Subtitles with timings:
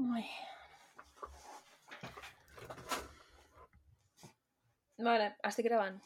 [0.00, 0.24] Ui.
[5.04, 5.98] Vale, estic gravant.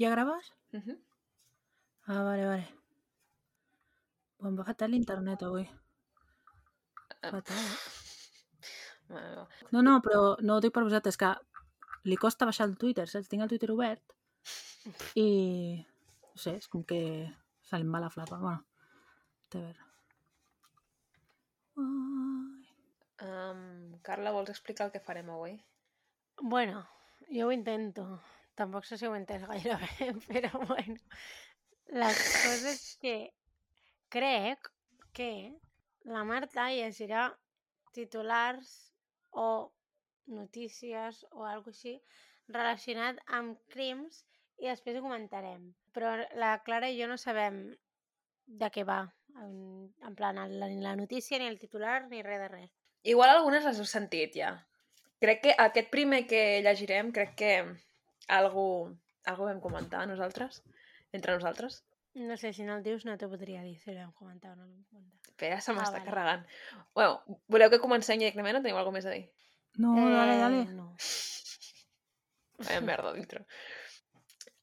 [0.00, 0.52] Ja graves?
[0.72, 0.98] Uh -huh.
[2.06, 2.66] Ah, vale, vale.
[4.38, 5.68] Bueno, va fatal l'internet avui.
[7.22, 7.30] Uh.
[7.30, 7.78] Fatal, eh?
[9.72, 11.34] No, no, però no ho dic per vosaltres, que
[12.04, 13.28] li costa baixar el Twitter, saps?
[13.28, 14.02] Tinc el Twitter obert
[15.26, 15.84] i...
[16.30, 17.00] No sé, és com que
[17.62, 18.38] se li va la flapa.
[18.38, 18.64] Bueno,
[19.48, 19.89] té a veure.
[21.80, 25.58] Um, Carla, vols explicar el que farem avui?
[26.40, 26.84] Bueno,
[27.28, 28.06] jo ho intento.
[28.60, 30.96] Tampoc sé si ho he entès gaire bé, però bueno.
[31.90, 33.16] La cosa és que
[34.14, 34.70] crec
[35.16, 35.30] que
[36.14, 37.28] la Marta llegirà
[37.96, 38.72] titulars
[39.32, 39.70] o
[40.26, 41.96] notícies o alguna així
[42.48, 44.24] relacionat amb crims
[44.58, 45.70] i després ho comentarem.
[45.94, 47.62] Però la Clara i jo no sabem
[48.62, 49.02] de què va.
[49.36, 52.70] En, en plan, la, ni la notícia, ni el titular, ni res de res.
[53.02, 54.66] Igual algunes les heu sentit ja.
[55.20, 57.52] Crec que aquest primer que llegirem, crec que
[58.28, 60.62] algú, algú vam comentar nosaltres,
[61.12, 61.82] entre nosaltres.
[62.14, 65.04] No sé, si no el dius no t'ho podria dir si l'hem comentat o no.
[65.28, 66.04] Espera, se m'està vale.
[66.08, 66.46] carregant.
[66.94, 69.28] Bueno, voleu que comencem directament o teniu alguna més a dir?
[69.78, 70.62] No, dale, dale.
[70.66, 70.88] Eh, No.
[72.60, 73.46] Vaya merda dintre.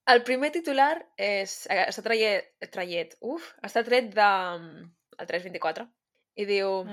[0.08, 4.28] El primer titular és, eh, està traiet, traiet, uf, està tret de,
[4.60, 4.86] mm,
[5.20, 5.88] el 324
[6.36, 6.86] i diu,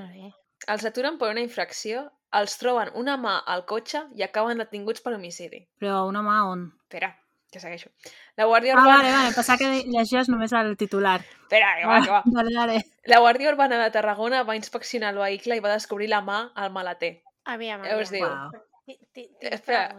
[0.67, 5.13] els aturen per una infracció, els troben una mà al cotxe i acaben detinguts per
[5.15, 5.61] homicidi.
[5.79, 6.65] Però una mà on?
[6.89, 7.13] Espera,
[7.53, 7.91] que segueixo.
[8.37, 8.97] La Guàrdia Ah, Urbana...
[8.97, 11.21] vale, vale, pensava que llegies només el titular.
[11.21, 12.23] Espera, que va, que va.
[12.27, 12.81] Dale, dale.
[13.05, 16.73] La Guàrdia Urbana de Tarragona va inspeccionar el vehicle i va descobrir la mà al
[16.73, 17.21] maleter.
[17.45, 18.51] Aviam, Ja us aviam.
[18.51, 18.65] diu.
[18.87, 19.95] Ti- ti- tinc Espera.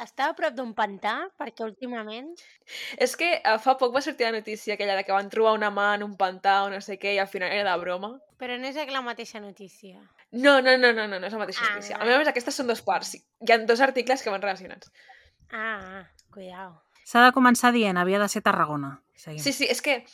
[0.00, 1.14] Estava a prop d'un pantà?
[1.40, 2.30] Perquè últimament...
[2.96, 5.70] És que eh, fa poc va sortir la notícia aquella de que van trobar una
[5.74, 8.14] mà en un pantà o no sé què i al final era de broma.
[8.40, 10.00] Però no és la mateixa notícia.
[10.32, 11.98] No, no, no, no, no, no és la mateixa Ah, notícia.
[11.98, 13.16] Més, a més, aquestes són dos parts.
[13.16, 14.92] Hi ha dos articles que van relacionats.
[15.50, 16.76] Ah, ah, cuidao.
[17.04, 19.00] S'ha de començar dient, havia de ser Tarragona.
[19.18, 19.42] Seguim.
[19.42, 20.04] Sí, sí, és que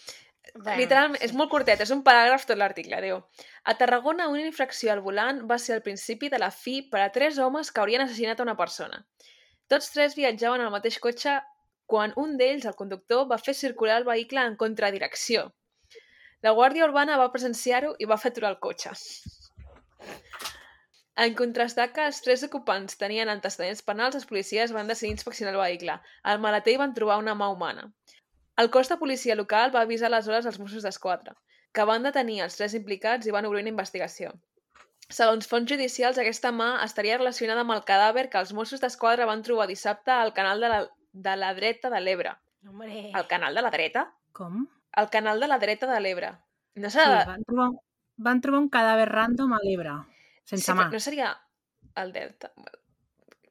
[0.54, 3.00] Bueno, literalment és molt curtet, és un paràgraf tot l'article.
[3.02, 3.18] Diu,
[3.64, 7.10] a Tarragona una infracció al volant va ser el principi de la fi per a
[7.12, 9.02] tres homes que haurien assassinat a una persona.
[9.72, 11.36] Tots tres viatjaven al mateix cotxe
[11.92, 15.48] quan un d'ells, el conductor, va fer circular el vehicle en contradirecció.
[16.46, 18.92] La Guàrdia Urbana va presenciar-ho i va fer aturar el cotxe.
[21.24, 25.62] En contrastar que els tres ocupants tenien antecedents penals, els policies van decidir inspeccionar el
[25.62, 25.94] vehicle.
[26.32, 27.86] Al maleter hi van trobar una mà humana.
[28.62, 31.34] El cos de policia local va avisar aleshores als Mossos d'Esquadra,
[31.72, 34.34] que van detenir els tres implicats i van obrir una investigació.
[35.12, 39.42] Segons fonts judicials, aquesta mà estaria relacionada amb el cadàver que els Mossos d'Esquadra van
[39.46, 40.80] trobar dissabte al canal de la,
[41.12, 42.32] de la dreta de l'Ebre.
[42.66, 44.08] Hombre, El canal de la dreta?
[44.34, 44.64] Com?
[44.98, 46.32] El canal de la dreta de l'Ebre.
[46.82, 47.22] No Sí, serà...
[47.28, 47.68] van, trobar,
[48.26, 49.94] van trobar un cadàver random a l'Ebre,
[50.44, 50.88] sense sí, mà.
[50.90, 51.30] no seria
[52.02, 52.50] el delta.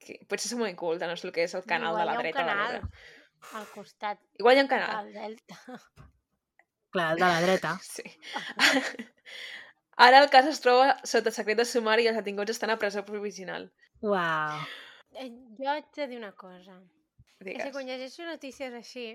[0.05, 2.17] Que potser som molt inculta, no sé el que és el canal igual de la
[2.19, 2.91] dreta de canal l'Ebre.
[3.61, 5.13] al costat Igual hi ha un canal.
[5.13, 5.79] del delta.
[6.91, 7.77] Clar, el de la dreta.
[7.95, 8.03] Sí.
[9.95, 13.05] Ara el cas es troba sota secret de sumari i els detinguts estan a presó
[13.07, 13.69] provisional.
[14.03, 14.57] Uau.
[15.15, 15.29] Eh,
[15.59, 16.75] Jo haig de dir una cosa.
[17.39, 17.71] És que Digues.
[17.71, 19.05] quan llegeixo notícies així,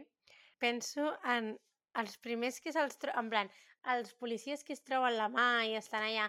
[0.58, 1.58] penso en
[2.00, 3.50] els primers que se'ls troben, en plan,
[3.92, 6.28] els policies que es troben la mà i estan allà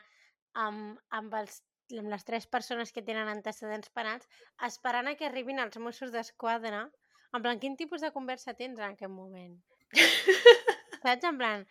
[0.53, 1.61] amb, amb, els,
[1.97, 4.27] amb les tres persones que tenen antecedents penals,
[4.67, 6.89] esperant a que arribin els Mossos d'Esquadra.
[7.33, 9.55] En plan, quin tipus de conversa tens en aquest moment?
[11.03, 11.23] Saps?
[11.23, 11.63] En plan,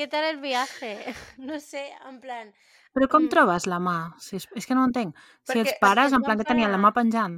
[0.00, 0.96] què tal el viaje?
[1.52, 2.52] No sé, en plan...
[2.96, 3.30] Però com Mm.
[3.30, 3.98] trobes la mà?
[4.18, 5.12] Si és, és que no ho entenc.
[5.14, 7.36] Si Perquè els es pares, en plan que tenien la mà penjant.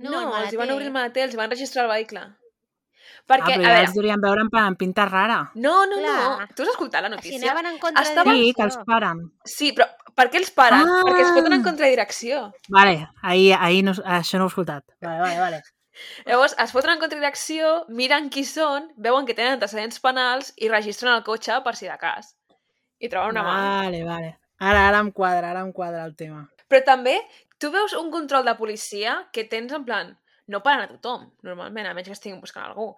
[0.00, 2.22] No, el els hi van obrir el maleter, els van registrar el vehicle.
[2.22, 3.82] Ah, Perquè, però a ja veure...
[3.84, 5.36] els deurien veure en plan pinta rara.
[5.54, 6.14] No, no, no.
[6.14, 6.46] Clar.
[6.56, 7.50] Tu has escoltat la Si notícia?
[7.50, 9.20] anaven en contra Estava- Sí, que els paren.
[9.44, 9.86] Sí, però
[10.16, 10.80] per què els paren?
[10.88, 11.02] Ah!
[11.10, 12.40] Perquè es foten en contradirecció.
[12.72, 14.84] Vale, ahir, ahir no, això no ho he escoltat.
[15.04, 15.60] Vale, vale, vale.
[16.26, 21.12] Llavors, es foten en contradirecció, miren qui són, veuen que tenen antecedents penals i registren
[21.14, 22.34] el cotxe per si de cas.
[23.00, 23.54] I troben una mà.
[23.84, 24.32] Vale, vale.
[24.60, 26.44] Ara, ara em quadra, ara em quadra el tema.
[26.68, 27.16] Però també,
[27.58, 30.16] tu veus un control de policia que tens en plan...
[30.50, 32.88] No paren a tothom, normalment, a menys que estiguin buscant algú.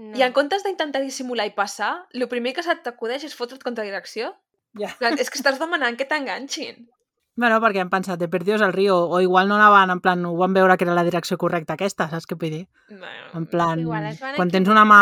[0.00, 0.16] No.
[0.18, 3.84] I en comptes d'intentar dissimular i passar, el primer que se't t'acudeix és fotre't contra
[3.86, 4.32] direcció.
[4.78, 4.90] Ja.
[4.98, 6.88] Plan, És que estàs demanant que t'enganxin.
[7.36, 10.34] Bueno, perquè hem pensat, de perdidos al río, o igual no anaven, en plan, ho
[10.36, 12.64] van veure que era la direcció correcta aquesta, saps què vull dir?
[12.88, 15.00] Bueno, En plan, Igual quan tens una mà,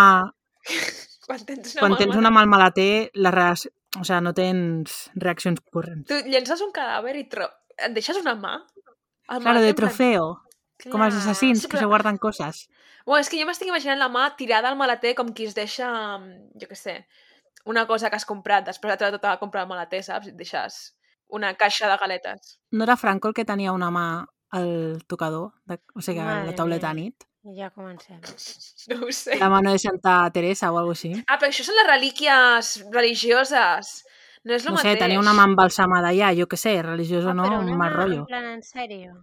[1.27, 4.35] quan tens una quan mà tens una mà al maleter, la reacció, o sigui, no
[4.37, 6.07] tens reaccions corrents.
[6.11, 7.49] Tu llences un cadàver i tro...
[7.79, 8.59] et deixes una mà?
[9.29, 10.29] El Claro, de en plan- trofeo,
[10.93, 12.69] com els assassins Sí, que però- se guarden coses.
[13.07, 15.89] Bueno, és que jo m'estic imaginant la mà tirada al maleter com qui es deixa,
[16.61, 17.07] jo què sé,
[17.65, 20.29] una cosa que has comprat, després de tota la compra al maleter, saps?
[20.29, 20.77] I et deixes
[21.29, 22.59] una caixa de galetes.
[22.73, 26.47] No era Franco el que tenia una mà al tocador, de, o sigui, a Madre
[26.47, 27.05] la tauleta a mía.
[27.13, 27.25] nit.
[27.57, 28.21] Ja comencem.
[28.89, 29.37] No ho sé.
[29.39, 31.13] La mano de Santa Teresa o alguna així.
[31.29, 34.05] Ah, però això són les relíquies religioses.
[34.45, 34.99] No és el No sé, mateix.
[35.03, 37.77] tenia una mà embalsamada ja, jo què sé, religiós o Ah, no, però un una
[37.77, 38.21] mal mà, rotllo.
[38.23, 39.15] En plan, en sèrio.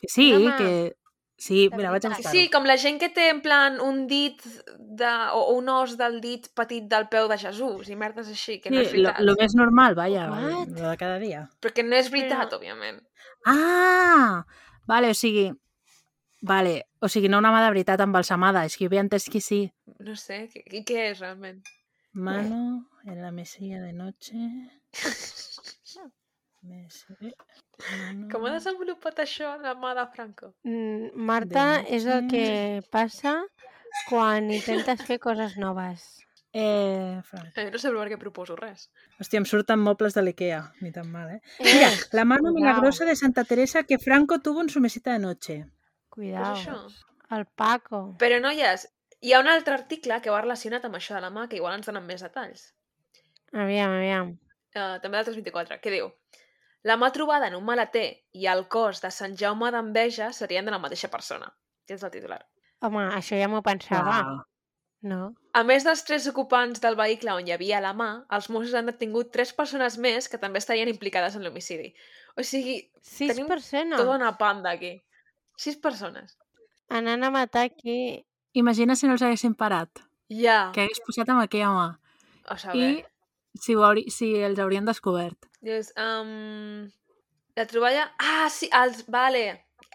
[0.00, 0.56] Que sí, una mà.
[0.58, 0.96] que...
[1.36, 2.16] Sí, De mira, vaig a veritat.
[2.16, 4.40] buscar Sí, com la gent que té en plan un dit
[4.78, 8.70] de, o un os del dit petit del peu de Jesús i merdes així, que
[8.72, 9.24] no és Sí, lo, veritat.
[9.26, 10.68] lo més normal, vaja, What?
[10.80, 11.42] lo de cada dia.
[11.60, 13.02] Perquè no és veritat, Però- òbviament.
[13.44, 14.44] Ah!
[14.86, 15.52] Vale, o sigui...
[16.42, 19.40] Vale, o sigui, no una mà de veritat embalsamada, és que jo havia entès que
[19.40, 19.72] sí.
[19.98, 21.62] No sé, què, què és realment?
[22.12, 24.36] Mano en la mesilla de noche.
[26.66, 27.32] Mesilla,
[27.90, 28.28] mano...
[28.32, 30.52] Com ha desenvolupat això la mà de Franco?
[30.66, 32.46] Mm, Marta, De és el que
[32.92, 33.38] passa
[34.08, 36.06] quan intentes fer coses noves.
[36.56, 37.50] Eh, Fran.
[37.54, 38.86] Eh, no sé per què proposo res.
[39.20, 41.40] Hòstia, em surten mobles de l'Ikea, ni tan mal, eh?
[41.58, 42.56] Eh, Mira, la mano cuidao.
[42.56, 45.66] milagrosa de Santa Teresa que Franco tuvo en su mesita de noche.
[46.08, 46.54] Cuidao.
[46.54, 46.78] és això?
[47.36, 48.14] El Paco.
[48.18, 48.86] Però, noies,
[49.20, 51.76] hi ha un altre article que va relacionat amb això de la mà, que igual
[51.76, 52.70] ens donen més detalls.
[53.52, 54.34] Aviam, aviam.
[54.76, 56.08] Uh, també del 324, que diu
[56.86, 60.70] La mà trobada en un maleter i el cos de Sant Jaume d'Enveja serien de
[60.74, 61.48] la mateixa persona.
[61.86, 62.40] Que és el titular.
[62.86, 64.20] Home, això ja m'ho pensava.
[64.22, 64.44] Uau.
[65.06, 65.18] No?
[65.54, 68.88] A més dels tres ocupants del vehicle on hi havia la mà, els Mossos han
[68.90, 71.92] detingut tres persones més que també estarien implicades en l'homicidi.
[72.36, 73.98] O sigui, Sis Tenim persones.
[74.00, 74.96] tota una panda aquí.
[75.56, 76.36] Sis persones.
[76.88, 78.24] Anant a matar aquí.
[78.52, 79.90] Imagina si no els haguessin parat,
[80.28, 80.72] Ja.
[80.74, 81.86] que hagués posat amb aquella mà.
[82.50, 82.76] O saber.
[82.98, 83.04] I
[83.60, 85.48] si, ho hauri, si els haurien descobert.
[85.64, 86.86] Dius, um,
[87.56, 88.10] la troballa...
[88.18, 89.04] Ah, sí, els...
[89.12, 89.46] Vale.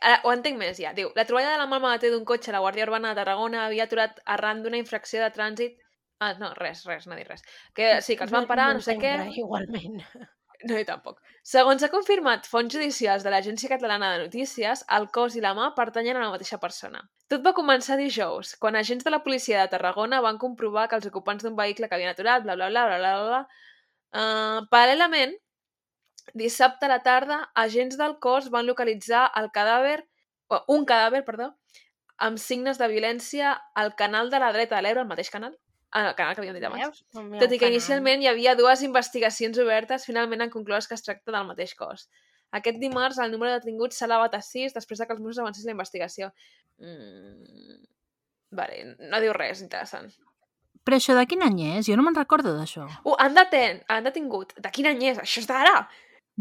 [0.01, 0.95] Ara, ho entenc més, ja.
[0.97, 3.65] Diu, la troballa de la mà maleter d'un cotxe a la Guàrdia Urbana de Tarragona
[3.67, 5.79] havia aturat arran d'una infracció de trànsit...
[6.21, 7.41] Ah, no, res, res, no he dit res.
[7.77, 9.15] Que sí, que els van parar, no, sé què...
[9.41, 10.03] Igualment.
[10.69, 11.17] No, i tampoc.
[11.51, 15.71] Segons ha confirmat fonts judicials de l'Agència Catalana de Notícies, el cos i la mà
[15.77, 17.01] pertanyen a la mateixa persona.
[17.33, 21.07] Tot va començar dijous, quan agents de la policia de Tarragona van comprovar que els
[21.09, 23.41] ocupants d'un vehicle que havien aturat, bla, bla, bla, bla, bla, bla.
[24.11, 25.33] Uh, paral·lelament,
[26.37, 29.97] dissabte a la tarda, agents del cos van localitzar el cadàver,
[30.69, 31.55] un cadàver, perdó,
[32.21, 35.57] amb signes de violència al canal de la dreta de l'Ebre, el mateix canal,
[35.91, 37.03] ah, el canal que havíem dit abans.
[37.13, 37.37] Veus?
[37.43, 41.35] Tot i que inicialment hi havia dues investigacions obertes, finalment han conclòs que es tracta
[41.35, 42.07] del mateix cos.
[42.57, 45.39] Aquest dimarts el número de detinguts s'ha elevat a 6 després de que els Mossos
[45.43, 46.31] avancés la investigació.
[46.83, 47.79] Mm...
[48.59, 50.09] Vale, no diu res interessant.
[50.83, 51.85] Però això de quin any és?
[51.87, 52.87] Jo no me'n recordo d'això.
[53.05, 54.51] Uh, han, deten, han detingut.
[54.59, 55.21] De quin any és?
[55.21, 55.85] Això és d'ara!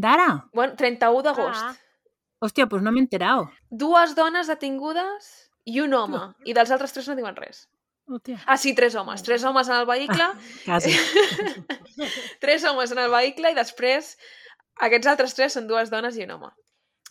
[0.01, 0.31] D'ara?
[0.57, 1.61] Bueno, 31 d'agost.
[1.61, 1.77] Ah.
[2.41, 3.53] Hòstia, doncs no m'he enterat.
[3.71, 5.29] Dues dones detingudes
[5.69, 6.23] i un home.
[6.49, 7.67] I dels altres tres no diuen res.
[8.11, 8.41] Hòstia.
[8.47, 9.23] Ah, sí, tres homes.
[9.23, 10.27] Tres homes en el vehicle
[10.65, 10.91] Quasi.
[12.45, 14.17] tres homes en el vehicle i després
[14.87, 16.51] aquests altres tres són dues dones i un home.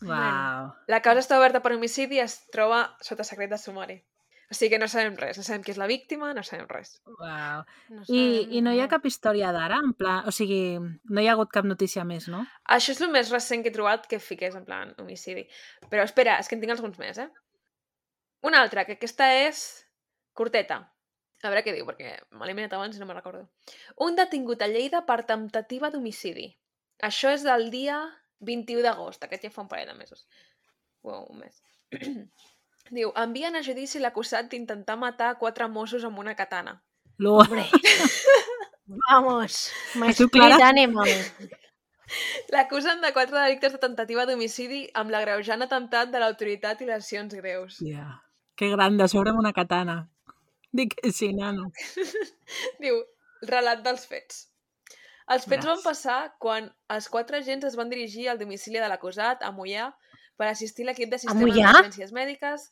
[0.04, 0.69] Uau.
[0.92, 4.00] La causa està oberta per homicidi i es troba sota secret de sumari.
[4.50, 6.95] O sigui que no sabem res, no sabem qui és la víctima, no sabem res.
[7.06, 7.66] Uau.
[7.94, 9.78] No I, sabem I no hi ha cap història d'ara?
[9.85, 12.42] En plan, o sigui, no hi ha hagut cap notícia més, no?
[12.78, 15.45] Això és el més recent que he trobat que fiqués en plan homicidi.
[15.92, 17.30] Però espera, és que en tinc alguns més, eh?
[18.50, 19.68] Una altra, que aquesta és
[20.40, 20.80] curteta.
[21.40, 23.46] A veure què diu, perquè me l'he mirat abans i no me'n recordo.
[24.06, 26.50] Un detingut a Lleida per temptativa d'homicidi.
[27.10, 28.00] Això és del dia
[28.44, 30.26] 21 d'agost, aquest ja fa un parell de mesos.
[31.08, 31.62] Uau, un mes.
[32.98, 36.80] Diu, envien a judici l'acusat d'intentar matar quatre Mossos amb una katana.
[37.19, 37.38] Lo...
[37.44, 37.68] Hombre.
[39.08, 39.69] Vamos.
[40.31, 40.58] Clara?
[40.68, 41.10] animal.
[42.50, 47.78] L'acusen de quatre delictes de tentativa d'homicidi amb l'agreujant atemptat de l'autoritat i lesions greus.
[47.86, 48.24] Yeah.
[48.58, 50.02] Que gran, de sobre amb una katana.
[50.71, 51.71] Dic que sí, nano.
[52.83, 52.99] Diu,
[53.49, 54.45] relat dels fets.
[55.30, 55.85] Els fets van Veràs.
[55.85, 59.92] passar quan els quatre agents es van dirigir al domicili de l'acusat, a Mollà,
[60.38, 62.69] per assistir a l'equip de sistema d'emergències mèdiques.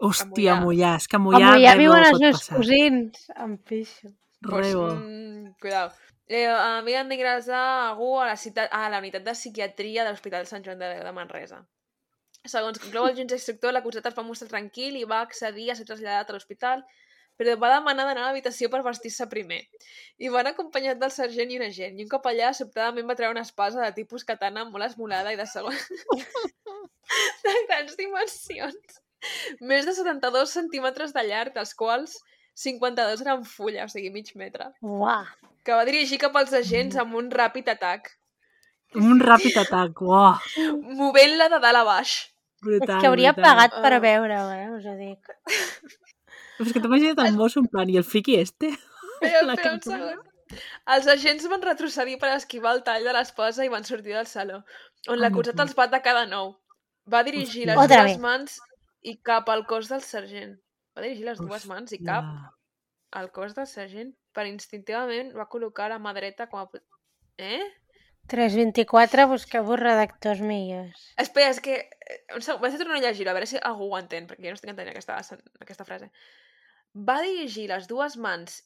[0.00, 0.64] Hòstia, Mollà.
[0.64, 0.94] Mollà.
[1.00, 2.56] És que a Mollà, ja res viuen els meus passar.
[2.56, 3.26] cosins.
[3.36, 4.08] Em pixo.
[4.44, 4.88] Pues, Rebo.
[4.94, 5.92] mm, cuidao.
[6.26, 10.64] Eh, havien d'ingressar algú a la, ciutat, a la unitat de psiquiatria de l'Hospital Sant
[10.64, 11.60] Joan de, de Manresa.
[12.44, 15.84] Segons conclou el jutge instructor, l'acusat es va mostrar tranquil i va accedir a ser
[15.88, 16.84] traslladat a l'hospital,
[17.38, 19.60] però va demanar d'anar a l'habitació per vestir-se primer.
[20.22, 23.34] I van acompanyat del sergent i un agent, i un cop allà, sobtadament va treure
[23.34, 25.74] una espasa de tipus katana molt esmolada i de segon...
[27.44, 29.00] de grans dimensions.
[29.64, 32.18] Més de 72 centímetres de llarg, dels quals
[32.60, 35.24] 52 eren fulla, o sigui, mig metre, Uah.
[35.64, 38.12] que va dirigir cap als agents amb un ràpid atac,
[38.94, 39.98] Un ràpid atac.
[40.06, 40.36] Uau.
[41.00, 42.12] movent-la de dalt a baix.
[42.62, 43.56] Brutal, És que hauria brutal.
[43.56, 43.98] pagat per Ah.
[43.98, 44.68] veure-ho, eh?
[44.76, 45.32] Us ho dic.
[46.62, 48.70] És que t'ho imagina't el mosso en plan, i el friqui este?
[49.24, 50.22] Però, La però un segon.
[50.94, 54.60] Els agents van retrocedir per esquivar el tall de l'esposa i van sortir del saló,
[55.08, 56.52] on l'acusat els va atacar de nou.
[57.10, 58.20] Va dirigir les Otra dues vez.
[58.20, 58.58] mans
[59.02, 60.58] i cap al cos del sergent.
[60.96, 62.28] Va dirigir les dues mans i cap
[63.12, 66.68] al cos del sergent per instintivament va col·locar la mà dreta com a...
[67.38, 67.62] Eh?
[68.28, 71.10] 324, busqueu-vos redactors millors.
[71.20, 71.74] Espera, és que...
[72.08, 74.46] eh, Un segon, vaig a tornar a llegir a veure si algú ho entén, perquè
[74.48, 75.18] jo no estic entenent aquesta,
[75.60, 76.08] aquesta frase.
[76.94, 78.60] Va dirigir les dues mans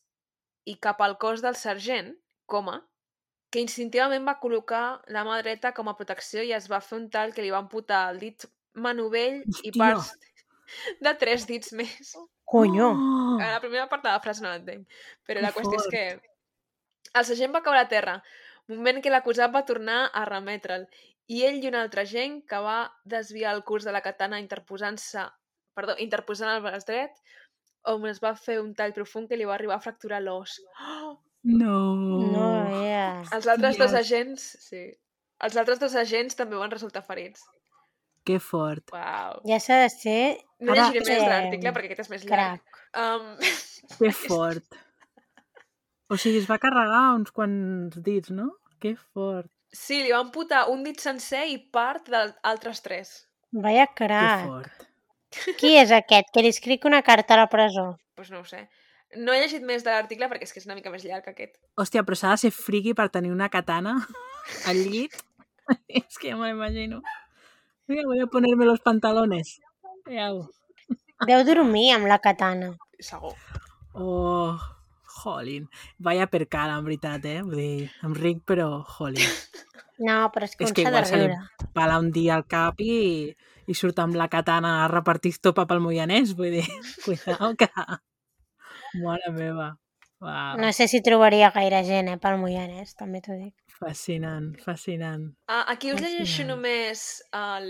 [0.68, 2.12] i cap al cos del sergent,
[2.47, 2.82] coma,
[3.50, 7.08] que instintivament va col·locar la mà dreta com a protecció i es va fer un
[7.11, 8.44] tall que li va amputar el dit
[8.75, 9.78] manovell i Hòstia.
[9.80, 10.12] parts
[11.00, 12.12] de tres dits més.
[12.44, 12.90] Conyo!
[12.92, 13.38] Oh!
[13.40, 14.85] A la primera part de la frase no l'entenc,
[15.25, 15.88] però Que la qüestió fort.
[15.94, 16.20] és que
[17.20, 18.18] el sergent va caure a terra,
[18.68, 20.85] moment que l'acusat va tornar a remetre'l,
[21.28, 25.25] i ell i un altre agent que va desviar el curs de la katana interposant-se,
[25.76, 27.16] perdó, interposant el braç dret,
[27.92, 30.59] on es va fer un tall profund que li va arribar a fracturar l'os.
[30.83, 31.18] Oh!
[31.49, 31.76] No.
[32.33, 33.28] No veas.
[33.33, 34.83] Els altres dos agents, sí.
[35.47, 37.45] Els altres dos agents també van resultar ferits.
[38.26, 38.90] Que fort.
[38.92, 39.38] Uau.
[39.49, 40.18] Ja s'ha de ser
[40.61, 42.59] No Ara, llegiré més eh, l'article perquè aquest és més llarg.
[42.61, 42.83] crac.
[42.99, 43.28] Um,
[44.02, 44.78] Que fort.
[46.11, 48.50] O sigui, es va carregar uns quants dits, no?
[48.83, 49.49] Que fort.
[49.73, 53.14] sí, li van putar un dit sencer i part d'altres tres.
[53.52, 54.45] Vaya Que crac.
[54.47, 54.87] fort.
[55.61, 56.30] Qui és aquest?
[56.35, 57.97] Que li escric una carta a la presó.
[58.14, 58.68] pues no ho sé.
[59.16, 61.30] No he llegit més de l'article perquè és que és una mica més llarg que
[61.30, 61.54] aquest.
[61.78, 63.94] Hòstia, però s'ha de ser friqui per tenir una katana
[64.66, 65.14] al llit.
[65.88, 67.00] és que ja me l'imagino.
[67.87, 69.61] Mira, voy a ponerme los pantalones.
[70.08, 70.42] Veau.
[71.28, 72.73] Deu dormir amb la katana.
[73.00, 73.32] Segur.
[73.94, 74.58] Oh,
[75.22, 75.68] jolín.
[75.98, 77.40] Vaya per cara, en veritat, eh?
[77.42, 79.25] Vull dir, em ric, però jolín.
[79.98, 81.68] No, però és que És un que s'ha de igual se li riure.
[81.75, 83.34] pala un dia al cap i,
[83.66, 86.37] i surt amb la katana a repartir estopa pel Moianès.
[86.38, 86.62] Vull dir,
[87.04, 87.66] cuidao que...
[89.02, 89.72] Mare meva.
[90.22, 90.56] Uau.
[90.62, 93.54] No sé si trobaria gaire gent, eh, pel Moianès, també t'ho dic.
[93.78, 95.26] Fascinant, fascinant.
[95.50, 96.14] Ah, aquí us Fascinant.
[96.14, 97.02] llegeixo només
[97.38, 97.68] el,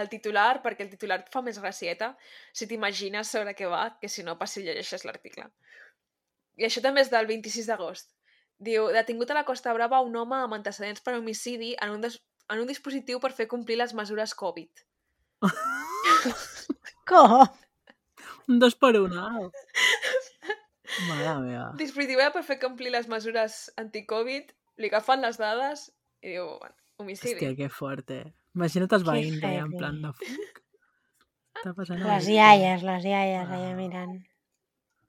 [0.00, 2.12] el titular, perquè el titular et fa més gracieta,
[2.52, 5.48] si t'imagines sobre què va, que si no, passi i llegeixes l'article.
[6.58, 8.10] I això també és del 26 d'agost.
[8.58, 12.18] Diu, detingut a la Costa Brava un home amb antecedents per homicidi en un, des
[12.50, 14.82] en un dispositiu per fer complir les mesures Covid.
[17.08, 17.46] Com?
[18.48, 19.50] Un dos per un, au.
[21.08, 21.66] Mare meva.
[21.78, 24.50] Dispositiu per fer complir les mesures anti-Covid,
[24.80, 25.86] li agafen les dades
[26.24, 27.34] i diu, bueno, homicidi.
[27.36, 28.24] Hòstia, que fort, eh?
[28.56, 29.78] Imagina't els veïns allà en heavy.
[29.78, 30.62] plan de fuc.
[31.58, 33.76] Està passant Les iaies, les iaies, allà Ah.
[33.78, 34.16] mirant.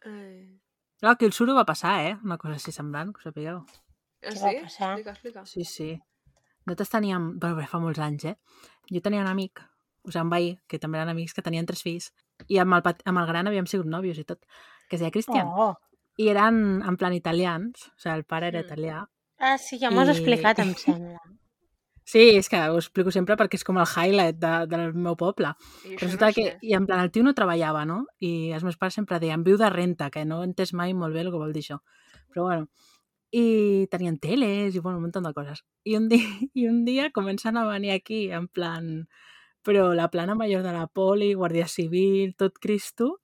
[0.05, 0.58] Ai.
[0.99, 2.17] Clar, aquí el suro va passar, eh?
[2.23, 3.59] Una cosa així semblant, que ho sapigueu.
[4.25, 4.55] Ah, sí?
[4.63, 4.89] passar?
[4.99, 5.45] Explica, explica.
[5.45, 5.89] Sí, sí.
[6.65, 7.29] Nosaltres teníem...
[7.39, 8.35] Bueno, bé, fa molts anys, eh?
[8.91, 9.61] Jo tenia un amic,
[10.03, 12.09] o sigui, un veí, que també eren amics, que tenien tres fills,
[12.51, 14.43] i amb el, amb el gran havíem sigut nòvios i tot,
[14.89, 15.47] que es deia Cristian.
[15.47, 15.73] Oh.
[16.19, 18.67] I eren en plan italians, o sigui, el pare era Mm.
[18.67, 19.05] italià.
[19.39, 21.19] Ah, sí, ja m'ho has I- explicat, em sembla.
[22.09, 25.51] Sí, és que ho explico sempre perquè és com el highlight de, del meu poble.
[25.85, 26.57] I Resulta no que, sé.
[26.65, 27.99] i en plan, el tio no treballava, no?
[28.17, 31.13] I els meus pares sempre deien, viu de renta, que no he entès mai molt
[31.13, 31.77] bé el que vol dir això.
[32.33, 32.65] Però bueno,
[33.29, 35.61] i tenien teles i bueno, un munt de coses.
[35.85, 36.25] I un, dia,
[36.57, 39.07] I un dia comencen a venir aquí, en plan,
[39.61, 43.19] però la plana major de la poli, guàrdia civil, tot Cristo,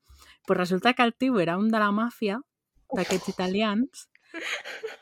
[0.45, 2.37] pues resulta que el tio era un de la màfia,
[2.93, 4.09] d'aquests italians,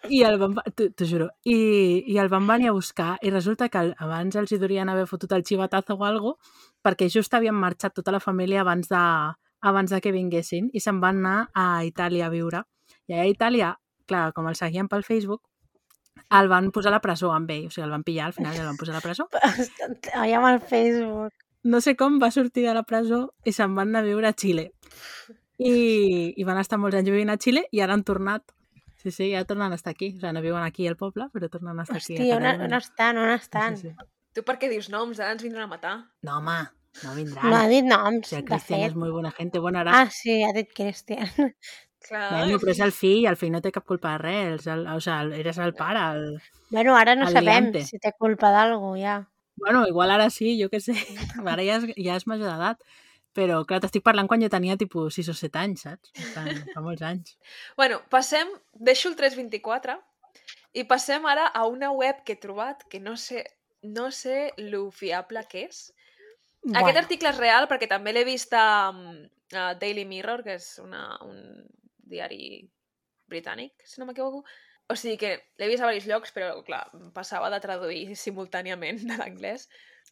[0.09, 3.69] i el van, va- t'ho juro, i, i el van venir a buscar i resulta
[3.69, 6.37] que el- abans els hi durien haver fotut el xivatazo o algo
[6.83, 9.01] perquè just havien marxat tota la família abans de,
[9.61, 12.63] abans de que vinguessin i se'n van anar a Itàlia a viure.
[13.07, 13.73] I a Itàlia,
[14.07, 15.41] clar, com el seguien pel Facebook,
[16.33, 18.55] el van posar a la presó amb ell, o sigui, el van pillar al final
[18.55, 19.27] i el van posar a la presó.
[20.19, 21.33] Allà amb el Facebook.
[21.63, 24.33] No sé com va sortir de la presó i se'n van anar a viure a
[24.35, 24.71] Xile.
[25.63, 28.43] I, I van estar molts anys vivint a Xile i ara han tornat.
[29.03, 30.13] Sí, sí, ja tornen a estar aquí.
[30.15, 32.15] O sigui, no viuen aquí al poble, però tornen a estar aquí.
[32.15, 33.77] Hòstia, on, on estan, on estan?
[33.77, 34.09] Sí, sí.
[34.33, 35.19] Tu per què dius noms?
[35.19, 35.95] Ara ens vindran a matar.
[36.25, 36.55] No, home,
[37.03, 37.49] no vindran.
[37.51, 38.91] No ha dit noms, de Cristian fet.
[38.91, 39.97] és molt bona gent, bona ara.
[40.03, 41.27] Ah, sí, ha dit Cristian.
[42.03, 42.29] Clar.
[42.33, 44.65] Bueno, però és el fill, el fill no té cap culpa de res.
[44.67, 46.01] El, o sigui, eres el pare.
[46.17, 46.41] El...
[46.71, 47.83] Bueno, ara no El sabem liante.
[47.87, 49.21] si té culpa d'algú, ja.
[49.55, 50.95] Bueno, igual ara sí, jo què sé.
[51.45, 52.81] Ara ja és, ja és major d'edat.
[53.33, 56.11] Però, clar, t'estic parlant quan jo tenia, tipus, 6 o 7 anys, saps?
[56.35, 57.37] Fa, fa molts anys.
[57.79, 58.51] Bueno, passem,
[58.89, 59.97] deixo el 324
[60.77, 63.43] i passem ara a una web que he trobat que no sé,
[63.81, 65.87] no sé lo fiable que és.
[66.63, 66.79] Bueno.
[66.79, 71.03] Aquest article és real perquè també l'he vist a, a Daily Mirror, que és una,
[71.25, 71.65] un
[72.13, 72.61] diari
[73.29, 74.43] britànic, si no m'equivoco.
[74.91, 76.83] O sigui que l'he vist a diversos llocs, però clar,
[77.15, 79.67] passava de traduir simultàniament de l'anglès.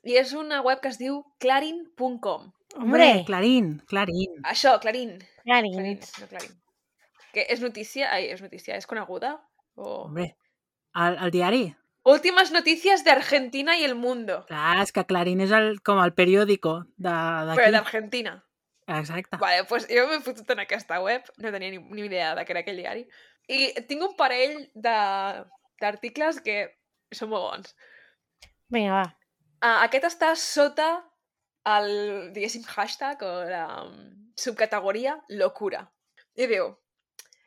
[0.08, 2.50] I és una web que es diu clarin.com.
[2.75, 4.32] Hombre, Clarín, Clarín.
[4.44, 5.18] Això, Clarín.
[5.44, 5.74] Clarín.
[5.74, 6.58] Clarín, no Clarín.
[7.34, 9.38] Que és notícia, ai, és notícia, és coneguda?
[9.75, 10.06] O...
[10.08, 10.36] Hombre,
[10.96, 11.75] el, el diari?
[12.04, 14.46] Últimas noticias de Argentina y el mundo.
[14.48, 17.72] Clar, és que Clarín és el, com el periòdico de- Però d'aquí.
[17.75, 18.34] d'Argentina.
[18.88, 19.38] Exacte.
[19.38, 22.51] Vale, pues jo m'he fotut en aquesta web, no tenia ni, ni idea de que
[22.56, 23.06] era aquell diari.
[23.48, 25.46] I tinc un parell de-
[25.80, 26.58] d'articles que
[27.13, 27.75] són molt bons.
[28.72, 29.06] Vinga, va.
[29.62, 30.90] Uh, aquest està sota
[31.65, 35.86] el, diguéssim, hashtag o la um, subcategoria locura.
[36.39, 36.72] I diu,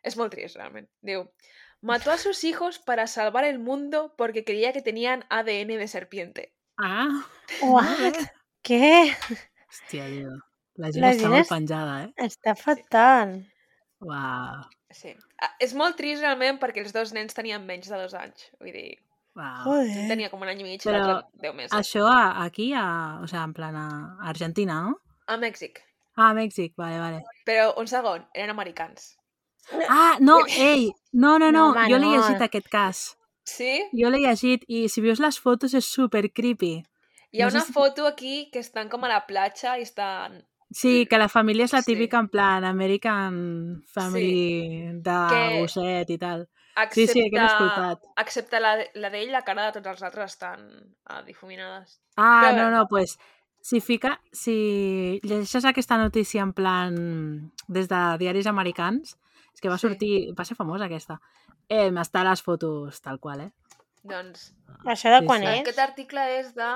[0.05, 0.89] és molt trist, realment.
[1.03, 1.27] Diu,
[1.81, 6.53] mató a sus hijos para salvar el mundo porque creía que tenían ADN de serpiente.
[6.79, 7.25] Ah,
[7.63, 8.19] What?
[8.65, 9.15] Què?
[9.69, 10.39] hòstia, tio.
[10.81, 12.09] La gent La està gent molt penjada, eh?
[12.25, 13.37] Està fatal.
[14.03, 15.11] Uau, Sí.
[15.43, 18.47] Uh, és molt trist, realment, perquè els dos nens tenien menys de dos anys.
[18.61, 18.91] Vull dir,
[19.65, 20.09] Joder.
[20.09, 21.73] tenia com un any i mig i Però l'altre deu mesos.
[21.79, 23.89] Això a, aquí, a, o sea, en plan a
[24.23, 24.99] Argentina, no?
[25.27, 25.81] A Mèxic.
[26.17, 27.23] Ah, a Mèxic, vale, vale.
[27.45, 29.17] Però, un segon, eren americans.
[29.89, 32.15] Ah, no, ei, no, no, no, No, home, jo l'he no.
[32.15, 33.17] llegit aquest cas.
[33.45, 33.83] Sí?
[33.93, 36.85] Jo l'he llegit i si veus les fotos és super creepy.
[37.33, 40.45] Hi ha No una si- foto aquí que estan com a la platja i estan...
[40.71, 41.93] Sí, que la família és la Sí.
[41.95, 46.49] típica en plan American Family de Que- gosset i tal.
[46.77, 48.03] Excepte, Sí, sí, l'he escoltat.
[48.19, 50.65] Excepte la, la d'ell, la cara de tots els altres estan
[51.11, 52.01] uh, difuminades.
[52.17, 53.19] Ah, Però no, no, pues
[53.65, 56.97] si fica, si llegeixes aquesta notícia en plan
[57.69, 59.15] des de diaris americans,
[59.55, 59.87] és que va Sí.
[59.87, 61.21] sortir, va ser famosa aquesta,
[61.69, 63.53] eh, està a les fotos tal qual, eh?
[64.03, 64.51] Doncs
[64.85, 65.47] Això de Sí, quan sí.
[65.47, 65.61] és?
[65.63, 66.73] aquest article és de...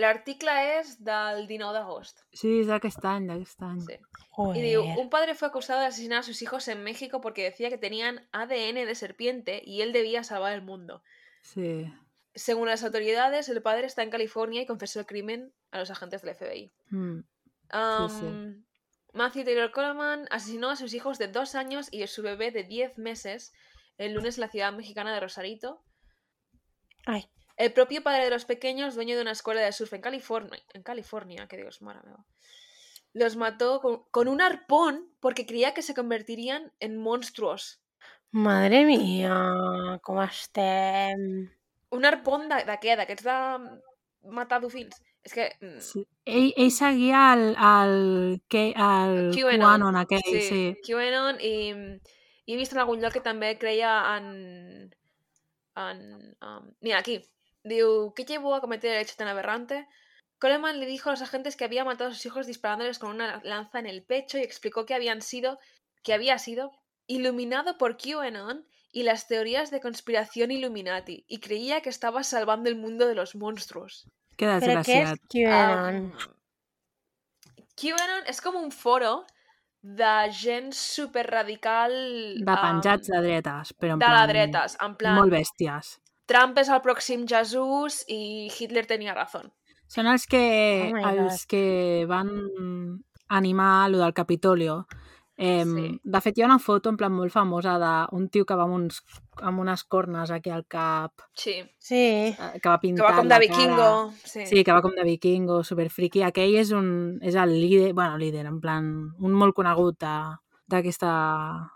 [0.00, 2.22] L'article és del 19 d'agost.
[2.32, 3.80] Sí, és d'aquest any, d'aquest any.
[3.86, 3.98] Sí.
[4.30, 4.56] Joder.
[4.56, 7.68] Y digo, un padre fue acusado de asesinar a sus hijos en México porque decía
[7.68, 11.02] que tenían ADN de serpiente y él debía salvar el mundo.
[11.42, 11.92] Sí.
[12.34, 16.22] Según las autoridades, el padre está en California y confesó el crimen a los agentes
[16.22, 16.72] del FBI.
[16.90, 17.20] Mm.
[17.20, 18.24] sí.
[18.24, 18.64] Um,
[19.12, 22.62] Matthew Taylor Coleman asesinó a sus hijos de dos años y a su bebé de
[22.62, 23.52] 10 meses
[23.98, 25.82] el lunes en la ciudad mexicana de Rosarito.
[27.06, 27.28] Ay,
[27.60, 30.82] El propio padre de los pequeños, dueño de una escuela de surf en California, en
[30.82, 32.02] California, que Dios mara
[33.12, 37.82] los mató con, con un arpón porque creía que se convertirían en monstruos.
[38.30, 41.50] madre mia, com estem?
[41.90, 42.94] Un arpón de, de què?
[42.94, 44.94] D'aquests de matar dofins?
[45.26, 45.48] És que...
[45.58, 46.04] mm, sí.
[46.24, 49.66] Ell, ell seguia el, el, que, el QAnon.
[49.66, 50.44] QAnon aquell, sí.
[50.46, 50.62] Sí, sí.
[50.86, 51.54] QAnon i,
[52.46, 54.30] i he vist en algun lloc que també creia en...
[55.82, 56.00] en
[56.38, 57.18] um, mira, aquí.
[57.64, 59.86] Diu, ¿qué llevó a cometer el hecho tan aberrante?
[60.38, 63.40] Coleman le dijo a los agentes que había matado a sus hijos disparándoles con una
[63.44, 65.58] lanza en el pecho y explicó que habían sido,
[66.02, 66.72] que había sido
[67.06, 72.76] iluminado por QAnon y las teorías de conspiración Illuminati y creía que estaba salvando el
[72.76, 74.06] mundo de los monstruos.
[74.40, 75.20] Però què és desgraciat.
[75.28, 75.98] QAnon?
[76.08, 76.36] Um,
[77.76, 79.26] QAnon és com un foro
[79.80, 81.92] de gent superradical...
[82.40, 84.32] De penjats de dretes, però en de la plan...
[84.32, 85.98] dretes, en plan, Molt bèsties.
[86.30, 89.42] Trump és el pròxim Jesús i Hitler tenia raó.
[89.90, 92.30] Són els que, Oh els que van
[93.28, 94.86] animar lo del Capitolio.
[95.42, 96.00] Eh, Sí.
[96.04, 98.74] De fet, hi ha una foto en plan molt famosa d'un tio que va amb,
[98.76, 98.98] uns,
[99.40, 101.96] amb unes cornes aquí al cap, Sí, Sí.
[101.96, 103.76] eh, que va que pintat va com de vikingo.
[103.76, 104.12] Cara.
[104.24, 104.44] Sí.
[104.46, 106.22] Sí, que va com de vikingo, superfriqui.
[106.22, 110.36] Aquell és, un, és el líder, bueno, líder, en plan, un molt conegut de-
[110.68, 111.72] d'aquesta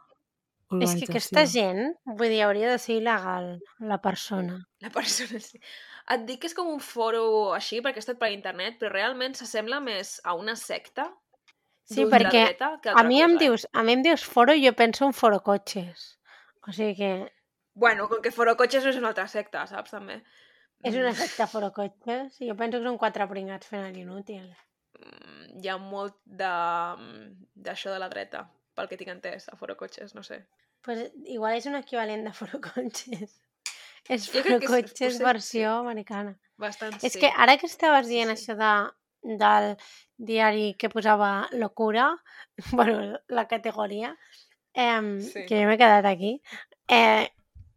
[0.85, 3.51] És que aquesta gent, vull dir, hauria de ser il·legal,
[3.93, 4.57] la persona.
[4.85, 5.61] La persona sí.
[6.15, 9.35] Et dic que és com un foro així, perquè he estat per internet, però realment
[9.39, 11.11] s'assembla més a una secta
[11.93, 13.39] Sí, perquè que A mi em cosa, eh?
[13.43, 16.05] dius, a mi em dius foro i jo penso en foro cotxes.
[16.67, 17.11] O sigui que
[17.75, 20.23] Bueno, com que foro cotxes no és una altra secta, saps, també?
[20.91, 23.99] és una Mm, secta foro cotxes i jo penso que són quatre pringats fent el
[24.05, 24.47] inútil.
[24.99, 26.53] mm, Hi ha molt de
[27.67, 28.45] d'això de la dreta,
[28.75, 30.43] pel que tinc entès, a foro cotxes, no sé.
[30.85, 33.41] Pues igual és un equivalent de foro cotxes.
[34.13, 36.35] És foro és- cotxes potser versió americana.
[36.61, 37.21] Bastant És sí.
[37.23, 38.53] que ara que estaves dient Sí, sí.
[38.53, 38.73] això de,
[39.41, 39.71] del
[40.19, 42.11] diari que posava locura,
[42.73, 44.17] bueno, la categoria,
[44.75, 45.47] eh, Sí.
[45.47, 46.35] que jo m'he quedat aquí,
[46.89, 47.31] eh,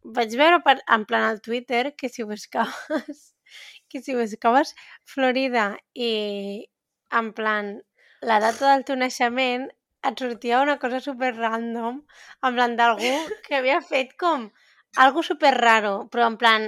[0.04, 3.34] vaig veure per, en plan al Twitter que si buscaves
[3.90, 6.68] que si buscaves Florida i
[7.12, 7.78] en plan
[8.22, 9.70] la data del teu naixement
[10.08, 12.02] et sortia una cosa super random
[12.48, 13.14] en plan d'algú
[13.46, 14.50] que havia fet com
[14.98, 16.68] algo super raro, però en plan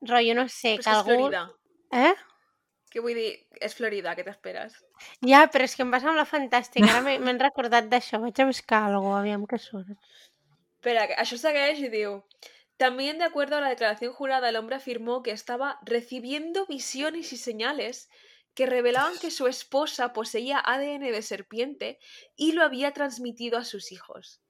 [0.00, 1.14] rotllo, no sé, Però que algú...
[1.14, 1.44] Florida.
[1.92, 2.14] Eh?
[2.88, 4.78] Que vull dir, és Florida, què t'esperes?
[5.26, 6.86] Ja, però és que em va semblar fantàstic.
[6.88, 8.20] Ara m'he recordat d'això.
[8.22, 9.92] Vaig a buscar alguna cosa, aviam què surt.
[10.78, 12.22] Espera, això segueix y digo,
[12.78, 17.36] también de acuerdo a la declaración jurada, el hombre afirmó que estaba recibiendo visiones y
[17.36, 18.08] señales
[18.58, 22.00] que revelaban que su esposa poseía ADN de serpiente
[22.34, 24.42] y lo había transmitido a sus hijos.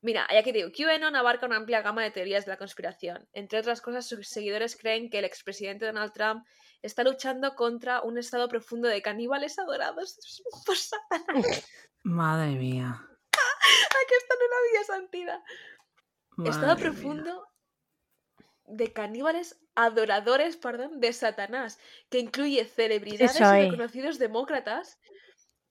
[0.00, 3.28] Mira, hay aquí digo, QAnon abarca una amplia gama de teorías de la conspiración.
[3.34, 6.46] Entre otras cosas, sus seguidores creen que el expresidente Donald Trump
[6.80, 10.16] está luchando contra un estado profundo de caníbales adorados
[10.64, 11.68] por Satanás.
[12.04, 12.98] Madre mía.
[13.34, 15.40] Aquí está en una vía santidad.
[16.46, 16.82] Estado mía.
[16.82, 17.46] profundo
[18.64, 21.78] de caníbales adoradores, perdón, de Satanás,
[22.10, 24.98] que incluye celebridades y reconocidos demócratas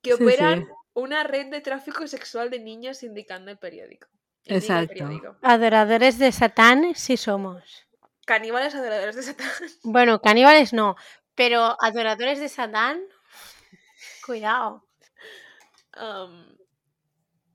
[0.02, 0.72] que Sí, operan sí.
[0.94, 4.08] una red de tráfico sexual de niños indicando el periódico.
[4.46, 4.88] El Exacto.
[4.90, 5.38] periódico.
[5.44, 7.88] Adoradores de Satán sí somos.
[8.26, 9.50] Caníbales adoradores de Satán.
[9.84, 10.96] Bueno, caníbales no,
[11.36, 13.02] pero adoradores de Satán,
[14.26, 14.88] cuidado.
[15.98, 16.56] Um,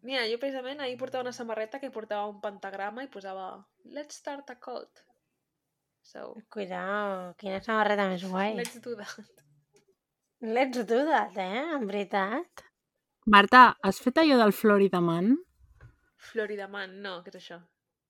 [0.03, 4.51] mira, jo precisament ahir portava una samarreta que portava un pentagrama i posava Let's start
[4.51, 5.06] a cult.
[6.07, 8.53] So, Cuidado, quina samarreta més guai.
[8.55, 9.27] let's do that.
[10.41, 11.65] Let's do that, eh?
[11.75, 12.63] En veritat.
[13.27, 15.33] Marta, has fet allò del Florida Man?
[16.31, 17.59] Florida Man, no, què és això?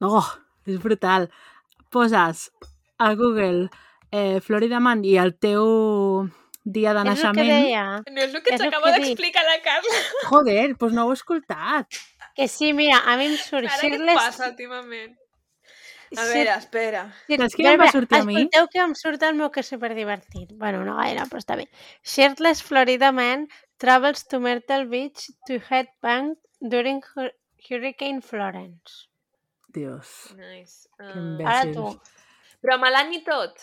[0.04, 0.28] Oh,
[0.68, 1.30] és brutal.
[1.90, 2.50] Poses
[3.00, 3.70] a Google
[4.12, 6.28] eh, Florida Man i el teu
[6.64, 7.52] dia de És el que naixement...
[7.54, 7.84] deia.
[8.12, 10.02] No és el que És t'acaba d'explicar la Carla.
[10.28, 12.02] Joder, doncs no ho he escoltat.
[12.36, 14.20] Que sí, mira, a mi em surt Ara què et Shirless...
[14.20, 15.14] passa últimament?
[16.14, 17.02] A veure, espera.
[17.26, 18.36] Saps què Espera, em va sortir a mi?
[18.36, 20.52] Escolteu que em surt el meu que és superdivertit.
[20.60, 21.66] Bueno, no gaire, però està bé.
[22.06, 23.48] Shirtless Florida man
[23.82, 27.34] travels to Myrtle Beach to headbang during Hur-
[27.68, 29.08] Hurricane Florence.
[29.74, 30.88] Dios, Nice.
[30.96, 31.42] que Uh.
[31.44, 31.90] Ara tu.
[32.62, 33.58] però amb l'any i tot.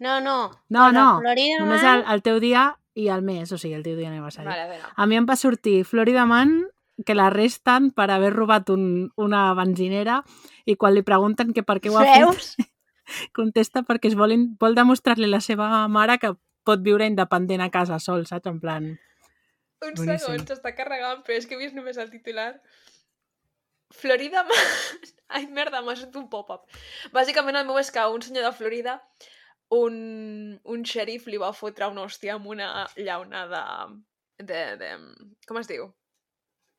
[0.00, 0.50] No, no.
[0.68, 1.94] No, no, Florida només man...
[2.00, 4.46] el, el teu dia i el mes, o sigui, el teu dia d'aniversari.
[4.46, 4.92] Vale, a.
[4.94, 6.60] A mi em va sortir Florida Man
[7.06, 10.22] que l'arresten per haver robat un, una benzinera
[10.66, 12.54] i quan li pregunten que per què ho ha Veus?
[12.56, 12.70] fet,
[13.38, 16.34] contesta perquè es volen, vol demostrar-li la seva mare que
[16.68, 18.50] pot viure independent a casa sol, saps?
[18.50, 18.90] En plan...
[19.78, 20.18] Un Boníssim.
[20.18, 22.50] segon, s'està carregant, però és que he vist només el titular.
[23.94, 24.42] Florida.
[25.38, 26.66] Ai, merda, m'ha sortit un pop-up.
[27.14, 28.96] Bàsicament el meu és que un senyor de Florida,
[29.78, 29.94] un,
[30.64, 33.62] un xèrif li va fotre una hòstia amb una llauna de,
[34.50, 34.90] de, de...
[35.46, 35.88] Com es diu?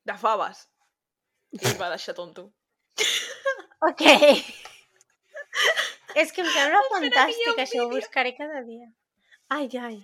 [0.05, 0.67] De faves.
[1.55, 2.47] I el va deixar tonto.
[3.88, 4.01] Ok.
[6.19, 7.99] és que em sembla Espera, fantàstic, això ho vídeo.
[7.99, 8.88] buscaré cada dia.
[9.55, 9.97] Ai, ai.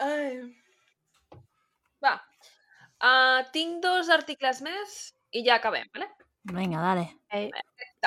[0.00, 0.38] Ai.
[2.04, 2.14] Va.
[3.00, 4.96] Uh, tinc dos articles més
[5.36, 6.08] i ja acabem, vale?
[6.52, 7.06] Vinga, dale.
[7.36, 7.50] ai.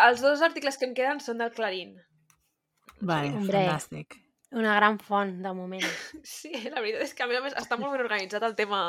[0.08, 1.95] Els dos articles que em queden són del Clarín.
[3.01, 3.65] Vale, Hombre.
[3.67, 4.17] fantàstic.
[4.53, 5.86] Una gran font, de moment.
[6.23, 8.82] Sí, la veritat és que a mi a més està molt ben organitzat el tema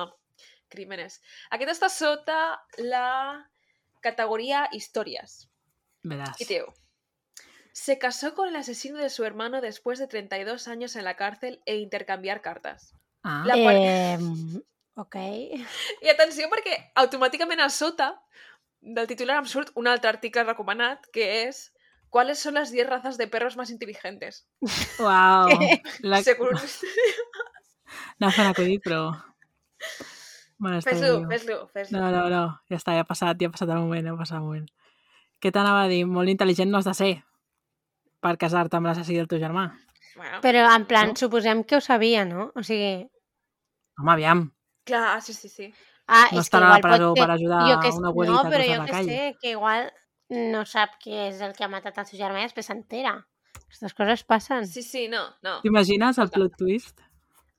[0.75, 1.21] crímenes.
[1.51, 2.39] Aquest està sota
[2.79, 3.07] la
[4.05, 5.47] categoria històries.
[6.05, 6.37] Veràs.
[6.41, 6.75] Y Teo.
[7.73, 11.63] Se casó con el asesino de su hermano después de 32 años en la cárcel
[11.67, 12.93] e intercambiar cartas.
[13.23, 14.19] Ah, La part- Eh,
[14.97, 15.17] ok.
[16.03, 18.13] I atenció perquè automàticament a sota
[18.81, 21.71] del titular em surt un altre article recomanat que és
[22.15, 24.47] ¿Cuáles son las 10 razas de perros más inteligentes?
[25.01, 25.49] uau.
[26.03, 26.23] La...
[26.23, 26.51] Según...
[28.21, 29.09] Anava fent acudit, però...
[30.59, 31.99] Bueno, Fes-lo, fes-lo, fes-lo.
[31.99, 34.19] No, no, no, ja està, ja ha passat, ja ha passat el moment, ja ha
[34.21, 34.69] passat el moment.
[35.43, 36.05] Què t'anava a dir?
[36.07, 37.11] Molt intel·ligent no has de ser
[38.25, 39.67] per casar-te amb l'assassí del teu germà.
[40.17, 41.17] Bueno, Però en plan, No?
[41.19, 42.53] suposem que ho sabia, no?
[42.55, 43.05] O sigui...
[43.99, 44.45] Home, aviam,
[44.87, 45.69] clar, sí, sí, sí.
[46.07, 47.27] Ah, no és que estarà a la igual presó pot ser...
[47.27, 47.91] per ajudar jo que...
[47.99, 49.11] una No, abuelita a però jo que calle.
[49.19, 49.91] sé, que igual
[50.31, 53.15] no sap qui és el que ha matat el seu germà i després s'entera.
[53.67, 54.67] Aquestes coses passen.
[54.71, 55.59] Sí, sí, no, no.
[55.63, 57.04] T'imagines el plot twist?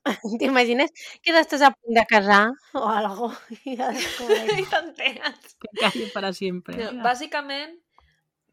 [0.40, 0.90] T'imagines
[1.22, 2.44] que t'estàs a punt de casar
[2.78, 3.30] o algo
[3.64, 3.74] i.
[3.74, 5.56] I t'enteres.
[5.62, 6.76] Que calli para siempre.
[6.78, 7.02] No, Mira.
[7.08, 7.74] bàsicament,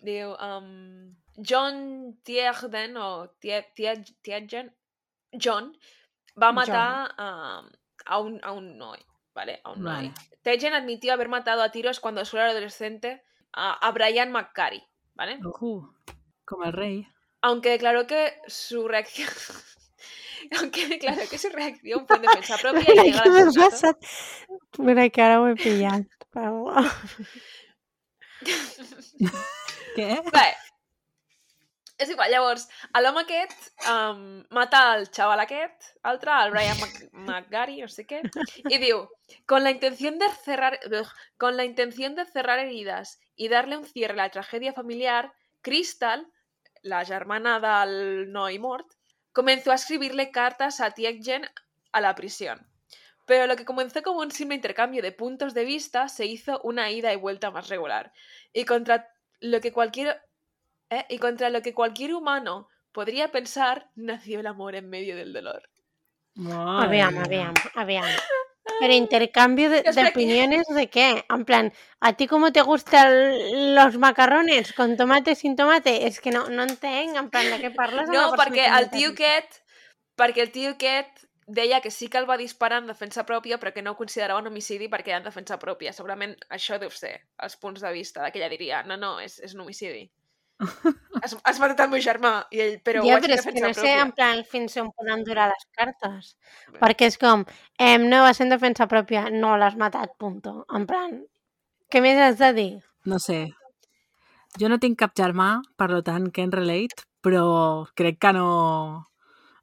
[0.01, 4.71] diu, um, John Tierden, o Tie- Tie- Tierden,
[5.33, 5.71] John,
[6.37, 7.69] va matar um,
[8.05, 8.99] a, un, a un noi,
[9.33, 9.59] ¿vale?
[9.63, 10.09] A un noi.
[10.09, 10.13] Vale.
[10.43, 15.39] Tierden admitió haber matado a tiros cuando solo era adolescente a, a Brian McCary, ¿vale?
[15.45, 15.93] Ujú,
[16.45, 17.07] como el rey.
[17.41, 19.29] Aunque declaró que su reacción...
[20.60, 23.69] Aunque declaró que su reacción fue en defensa propia y què m'ha asesinato.
[23.69, 23.97] passat?
[24.79, 26.08] Mira, que he pillat.
[26.34, 26.73] Però...
[29.95, 30.08] Què?
[30.34, 30.47] Bé,
[32.01, 37.03] és igual, llavors, a l'home aquest um, mata el xaval aquest, altre, el Brian Mc-
[37.13, 38.23] McGarry, no sé què,
[38.67, 39.03] i diu,
[39.47, 40.79] con la intención de cerrar,
[41.38, 46.25] con la intención de cerrar heridas y darle un cierre a la tragedia familiar, Crystal,
[46.82, 48.89] la germana del noi mort,
[49.34, 51.43] comenzó a escribirle cartas a Tietgen
[51.91, 52.65] a la prisión.
[53.26, 56.91] Pero lo que comenzó como un simple intercambio de puntos de vista se hizo una
[56.91, 58.13] ida y vuelta más regular.
[58.54, 60.22] Y contra lo que cualquier
[60.89, 61.06] ¿eh?
[61.10, 65.69] y contra lo que cualquier humano podría pensar, nació el amor en medio del dolor.
[67.76, 68.06] Aviam.
[68.80, 71.26] Pero intercambio de, de opiniones de qué?
[71.30, 74.73] En plan, ¿a ti cómo te gustan los macarrones?
[74.73, 76.08] ¿Con tomate sin tomate?
[76.08, 79.62] Es que no, no entenc, en plan, de què parles No, perquè el tio aquest...
[80.13, 83.73] Perquè el tio aquest deia que sí que el va disparar en defensa pròpia, però
[83.73, 85.91] que no ho considerava un homicidi perquè era en defensa pròpia.
[85.91, 89.39] Segurament això deu ser els punts de vista de que ella diria no, no, és,
[89.43, 90.06] és un homicidi.
[91.21, 93.71] Has, has matat el meu germà, i ell, però ja, ho però és que no
[93.73, 94.02] sé pròpia.
[94.04, 96.36] en plan fins on poden durar les cartes.
[96.71, 96.80] Bé.
[96.82, 97.45] Perquè és com,
[97.78, 100.65] eh, no va ser en defensa pròpia, no l'has matat, punto.
[100.73, 101.17] En plan,
[101.89, 102.71] què més has de dir?
[103.06, 103.41] No sé.
[104.60, 109.10] Jo no tinc cap germà, per lo tant, can relate, però crec que no,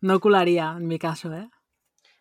[0.00, 1.46] no colaria en mi caso, eh?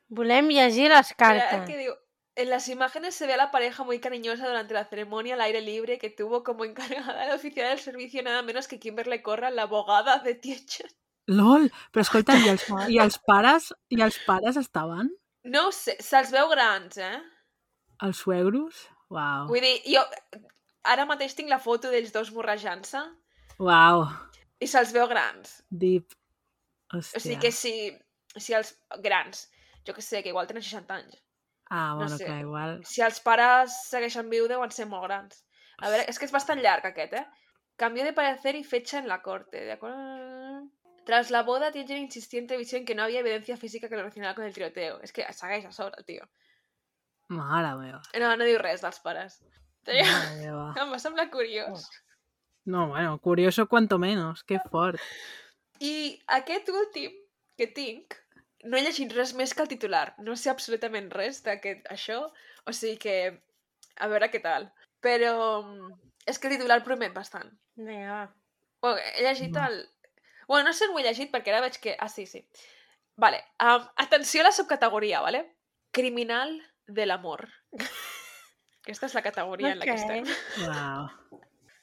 [0.09, 1.67] Volem llegir les Mira, cartes.
[1.69, 1.95] que digo,
[2.39, 5.59] en las imágenes se ve a la pareja muy cariñosa durante la ceremonia al aire
[5.59, 9.63] libre que tuvo como encargada de oficial del servicio nada menos que Kimberly Corra, la
[9.63, 10.87] abogada de Tietchen.
[11.27, 11.67] LOL!
[11.91, 12.63] Però escolta, i els,
[12.95, 15.11] i els pares i els pares estaven?
[15.51, 17.19] No ho sé, se'ls veu grans, eh?
[18.07, 18.87] Els suegros?
[19.11, 19.49] Uau.
[19.51, 20.05] Vull dir, jo
[20.87, 23.03] ara mateix tinc la foto d'ells dos morrejant-se
[23.59, 24.05] Uau.
[24.63, 25.59] i se'ls veu grans.
[25.69, 26.15] Deep.
[26.93, 27.19] O Hòstia.
[27.19, 27.73] sigui que si,
[28.39, 29.49] si els grans,
[29.85, 31.19] jo que sé, que igual tenen 60 anys.
[31.69, 32.25] Ah, bueno, sé.
[32.25, 32.79] clar, igual.
[32.85, 35.43] Si els pares segueixen viu deuen ser molt grans.
[35.79, 37.25] A veure, és que és bastant llarg aquest, eh?
[37.79, 40.67] Cambió de parecer y fecha en la corte, ¿de acuerdo?
[41.05, 44.35] Tras la boda, Tietjen insistió en televisión que no había evidencia física que lo relacionara
[44.35, 44.99] con el tiroteo.
[45.01, 46.27] És que segueix a sobre, tio.
[47.33, 48.01] Mare meva.
[48.21, 49.39] No, no diu res dels pares.
[49.87, 50.67] Meva.
[50.81, 51.87] Em va semblar curiós.
[52.65, 54.43] No, bueno, curioso cuanto menos.
[54.43, 55.01] Que fort.
[55.79, 57.15] I aquest últim
[57.57, 58.13] que tinc,
[58.63, 60.13] no he llegit res més que el titular.
[60.25, 62.19] No sé absolutament res d'aquest això,
[62.65, 63.15] o sigui que
[63.99, 64.69] a veure què tal.
[65.03, 65.33] Però
[66.27, 67.51] és que el titular promet bastant.
[67.79, 68.25] Vinga, va.
[68.81, 69.81] Bueno, he llegit el...
[70.47, 71.95] Bueno, no sé on ho he llegit perquè ara veig que...
[71.99, 72.43] Ah, sí, sí.
[73.19, 75.43] Vale, um, atenció a la subcategoria, vale?
[75.91, 76.55] Criminal
[76.87, 77.47] de l'amor.
[78.83, 80.29] Aquesta és la categoria en la que estem.
[80.65, 81.09] Uau.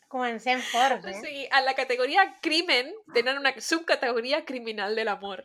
[0.08, 1.18] Comencem forts, O eh?
[1.20, 5.44] sigui, en la categoria crimen tenen una subcategoria criminal de l'amor.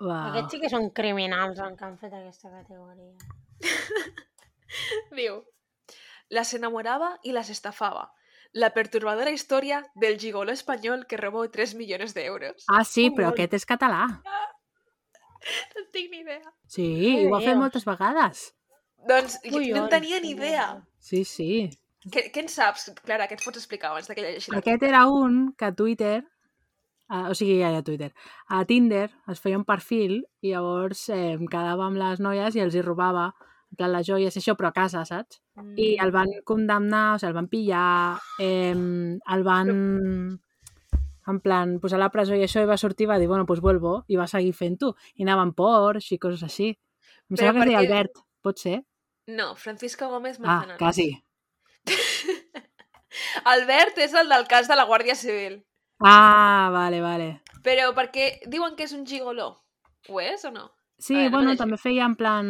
[0.00, 0.30] Uau.
[0.30, 3.12] Aquests sí que són criminals els que han fet aquesta categoria.
[5.18, 5.42] Diu,
[6.28, 8.12] las enamoraba y las estafaba.
[8.52, 12.64] La perturbadora historia del gigolo español que robó 3 millones de euros.
[12.68, 13.38] Ah, sí, Un però molt.
[13.38, 14.06] aquest és català.
[15.74, 16.50] No tinc ni idea.
[16.68, 18.42] Sí, Què ho ha fet moltes vegades.
[19.08, 20.66] Doncs jo Ui, no en tenia ni ui, idea.
[21.00, 21.46] Sí, sí.
[22.12, 23.24] Què, què en saps, Clara?
[23.26, 26.18] Què ens pots explicar abans de que llegeixi Aquest era un que a Twitter,
[27.10, 28.12] a, o sigui, ja a Twitter,
[28.48, 32.74] a Tinder es feia un perfil i llavors eh, quedava amb les noies i els
[32.78, 33.32] hi robava
[33.70, 35.42] en plan les joies i això, però a casa, saps?
[35.76, 36.04] I Mm.
[36.04, 39.68] el van condemnar, o sigui, el van pillar, eh, el van
[41.30, 43.44] en plan posar a la presó i això i va sortir i va dir, bueno,
[43.46, 44.94] pues vuelvo i va seguir fent-ho.
[45.14, 46.70] I anava en Porsche i coses així.
[47.30, 48.80] Em Però sembla que es deia Albert, pot ser?
[49.28, 50.78] No, Francisco Gómez Ah, Manzanares.
[50.78, 51.22] quasi.
[53.44, 55.60] Albert és el del cas de la Guàrdia Civil.
[56.00, 57.30] Ah, vale, vale.
[57.64, 59.50] Però per què diuen que és un gigoló?
[60.08, 60.70] Ho és o no?
[61.00, 62.46] Sí, veure, no bueno, m'he també feia en plan...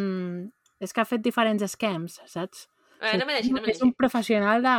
[0.80, 2.68] És que ha fet diferents scams, saps?
[3.00, 4.76] A veure, no m'he llegit, no m'he és un professional de...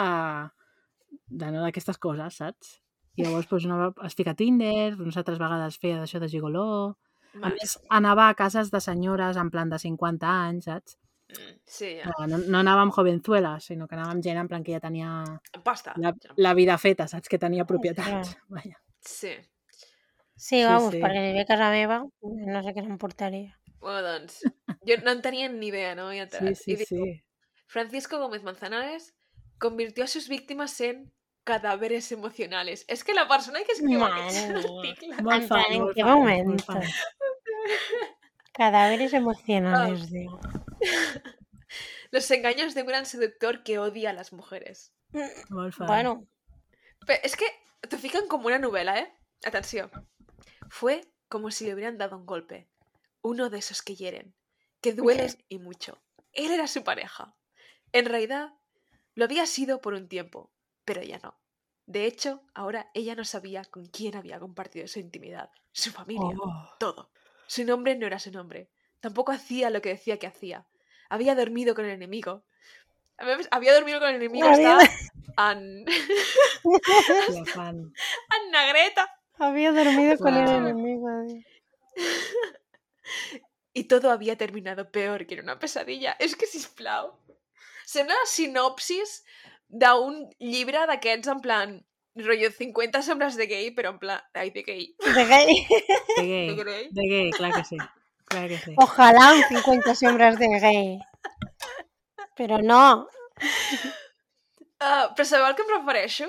[1.43, 2.77] de no d'aquestes coses, saps?
[3.19, 6.67] I llavors pues, anava, es fica a Tinder, unes altres vegades feia d'això de gigoló...
[7.31, 10.97] A més, anava a cases de senyores en plan de 50 anys, saps?
[11.65, 12.11] Sí, ja.
[12.27, 15.11] No, no anava amb jovenzuelas, sinó que anava amb gent en plan que ja tenia
[15.63, 15.93] Pasta.
[15.97, 17.29] la, la vida feta, saps?
[17.29, 18.35] Que tenia propietats.
[18.49, 18.81] Vaja.
[18.99, 19.35] Sí.
[20.35, 20.99] Sí, Sí, vamos, sí.
[21.03, 23.57] perquè si ve a casa meva, no sé què s'emportaria.
[23.79, 24.39] Bueno, doncs,
[24.87, 26.07] jo no en tenia ni idea, no?
[26.13, 27.23] I, Sí, sí, diu, sí.
[27.67, 29.13] Francisco Gómez Manzanares
[29.59, 31.11] convirtió a sus víctimas en
[31.43, 32.85] cadáveres emocionales.
[32.87, 35.21] És que la persona que escriu Madre aquest article...
[35.21, 36.83] Molt fan, plan, ¿en molt qué fan, fan.
[38.53, 40.63] Cadáveres emocionales, Ah.
[42.11, 44.93] Los engaños de un gran seductor que odia a las mujeres.
[45.11, 45.87] Fan.
[45.87, 46.27] Bueno,
[47.05, 47.45] Pero es que
[47.87, 49.13] te fijan como una novela, ¿eh?
[49.45, 49.89] Atención.
[50.69, 52.67] Fue como si le hubieran dado un golpe.
[53.21, 54.35] Uno de esos que hieren,
[54.81, 56.01] que duelen y mucho.
[56.33, 57.35] Él era su pareja.
[57.93, 58.53] En realidad,
[59.15, 60.51] lo había sido por un tiempo,
[60.85, 61.39] pero ya no.
[61.85, 66.69] De hecho, ahora ella no sabía con quién había compartido su intimidad, su familia, Oh.
[66.79, 67.11] todo.
[67.51, 68.69] Su nombre no era su nombre.
[69.01, 70.65] Tampoco hacía lo que decía que hacía.
[71.09, 72.45] Había dormido con el enemigo.
[73.51, 74.89] Había dormido con el enemigo Había- hasta
[77.53, 77.93] fan.
[78.35, 79.13] en negreta.
[79.37, 81.09] había dormido con el enemigo.
[83.73, 86.15] Y todo había terminado peor que en una pesadilla.
[86.19, 87.15] És que, sisplau,
[87.85, 89.23] sembla la sinopsis
[89.67, 91.77] d'un llibre d'aquests en plan
[92.15, 94.21] rollo 50 sombras de gay, però en plan...
[94.33, 94.95] Ai, de gay.
[94.99, 95.67] De gay.
[96.17, 96.55] De gay.
[96.55, 96.89] gay.
[96.91, 97.77] De gay, clar que sí.
[98.25, 98.73] Clar que sí.
[98.77, 100.99] Ojalá un 50 sombras de gay.
[102.35, 103.07] Però no.
[104.81, 106.27] Uh, però sabeu el que em refereixo?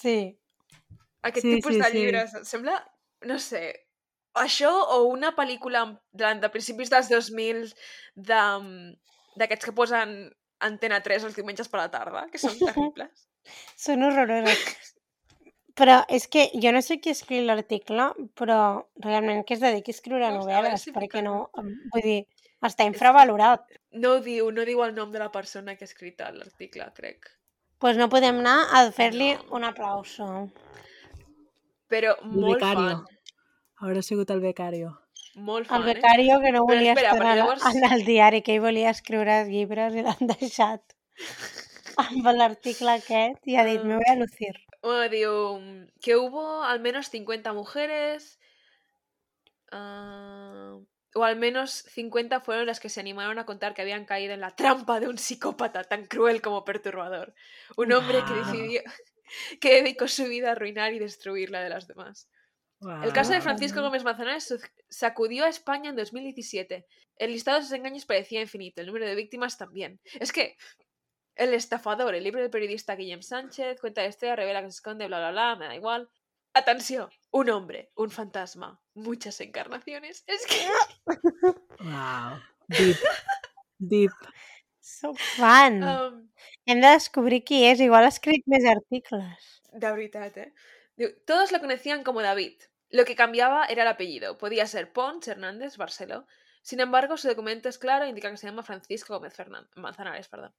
[0.00, 0.16] Sí.
[1.22, 1.96] Aquest Sí, tipus sí, de sí.
[1.98, 2.34] llibres.
[2.38, 2.76] Em sembla,
[3.26, 3.62] no sé,
[4.38, 7.64] això o una pel·lícula de, de principis dels 2000
[8.28, 8.42] de,
[9.40, 10.18] d'aquests que posen
[10.58, 13.26] Antena 3 els diumenges per la tarda, que són terribles.
[13.78, 14.94] Són horroroses.
[15.78, 18.58] Però és que jo no sé qui escriu l'article, però
[19.04, 21.50] realment que es dediqui a escriure No, novel·les, si perquè no...
[21.94, 22.20] Vull dir,
[22.66, 23.62] està infravalorat.
[23.92, 27.28] No ho diu, no diu el nom de la persona que ha escrit l'article, crec.
[27.28, 29.44] Doncs pues no podem anar a fer-li No.
[29.60, 30.26] un aplauso.
[31.88, 32.88] Però El molt becario.
[32.88, 33.04] fan.
[33.80, 34.96] Haurà sigut el becario.
[35.36, 35.94] Molt El fan, eh?
[35.94, 39.44] becario que no Però volia espera, estar llavors- en el diari, que ell volia escriure
[39.46, 40.82] llibres i l'han deixat
[42.04, 44.54] amb l'article aquest i ha dit, me voy a lucir.
[44.82, 45.32] Bueno, diu
[46.00, 48.38] que hubo al menos 50 mujeres
[49.72, 50.78] ah,
[51.14, 54.40] o al menos 50 fueron las que se animaron a contar que habían caído en
[54.40, 57.34] la trampa de un psicópata tan cruel como perturbador.
[57.76, 58.82] Un hombre que decidió
[59.60, 62.28] que dedicó su vida a arruinar y destruir la de las demás.
[63.02, 63.40] El caso de.
[63.40, 64.54] Francisco Gómez Manzanares
[64.88, 66.86] sacudió a España en 2017.
[67.16, 70.00] El listado de sus engaños parecía infinito, el número de víctimas también.
[70.20, 70.56] Es que
[71.38, 75.06] El estafador, el libro del periodista Guillem Sánchez, cuenta la historia, revela que se esconde,
[75.06, 76.10] bla, bla, bla, me da igual.
[76.52, 80.24] Atención, un hombre, un fantasma, muchas encarnaciones.
[80.26, 80.66] Es que...
[81.78, 82.40] Wow.
[82.66, 82.96] Deep.
[83.78, 84.10] Deep.
[84.80, 85.82] Soc fan.
[85.84, 86.28] Um,
[86.66, 87.78] Hem de descobrir qui és.
[87.84, 89.46] Igual ha escrit més articles.
[89.72, 90.52] de veritat, eh?
[90.98, 92.56] Diu, Todos lo conocían como David.
[92.90, 94.38] Lo que cambiaba era el apellido.
[94.38, 96.26] Podía ser Pons, Hernández, Barceló.
[96.62, 100.26] Sin embargo, su documento es claro e indica que se llama Francisco Gómez Fernan- Manzanares.
[100.28, 100.52] Perdón.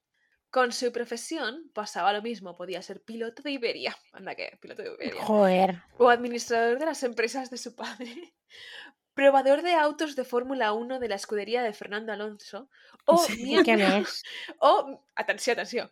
[0.51, 2.55] Con su profesión pasaba lo mismo.
[2.55, 3.95] Podía ser piloto de Iberia.
[4.13, 5.23] Anda que, piloto de Iberia.
[5.23, 5.83] Joder.
[5.97, 8.33] O administrador de las empresas de su padre.
[9.13, 12.69] Probador de autos de Fórmula 1 de la escudería de Fernando Alonso.
[13.05, 13.43] O Sí.
[13.43, 13.85] Miembro,
[14.59, 15.91] o, atenció, atenció.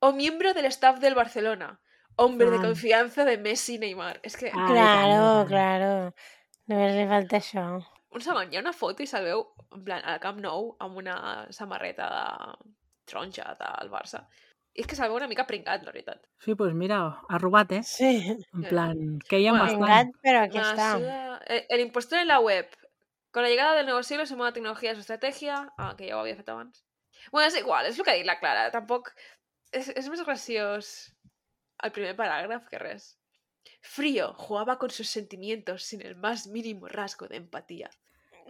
[0.00, 1.80] O miembro del staff del Barcelona.
[2.16, 2.62] Hombre de Ah.
[2.62, 4.20] confianza de Messi y Neymar.
[4.22, 6.14] Es que, Ah, Claro, claro.
[6.66, 7.84] Només li falta això.
[8.14, 9.40] un segon, hi ha una foto i se'l veu
[9.74, 14.24] en plan, al Camp Nou amb una samarreta de taronja del Barça.
[14.74, 16.24] I és que se'l veu una mica pringat, la veritat.
[16.42, 16.96] Sí, pues mira,
[17.28, 17.82] ha robat, eh?
[17.86, 18.36] Sí.
[18.52, 19.84] En plan, que hi ha Bueno, bastant.
[19.84, 20.88] Pringat, però aquí està.
[20.96, 22.68] suda- El, el impostor en la web.
[23.30, 25.72] Con la llegada del nuevo siglo, su nueva tecnología y su estrategia.
[25.78, 26.84] Ah, que ja ho havia fet abans.
[27.32, 28.70] Bueno, és igual, és el que ha dit la Clara.
[28.70, 29.12] Tampoc...
[29.72, 30.90] És, és més graciós
[31.82, 33.16] el primer paràgraf que res.
[33.82, 37.90] Frío, jugaba con sus sentimientos sin el más mínimo rasgo de empatía.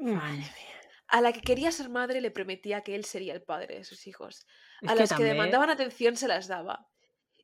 [0.00, 0.73] Madre mía.
[1.08, 4.06] A la que quería ser madre le prometía que él sería el padre de sus
[4.06, 4.46] hijos.
[4.82, 6.88] És A que las que demandaban atención se las daba.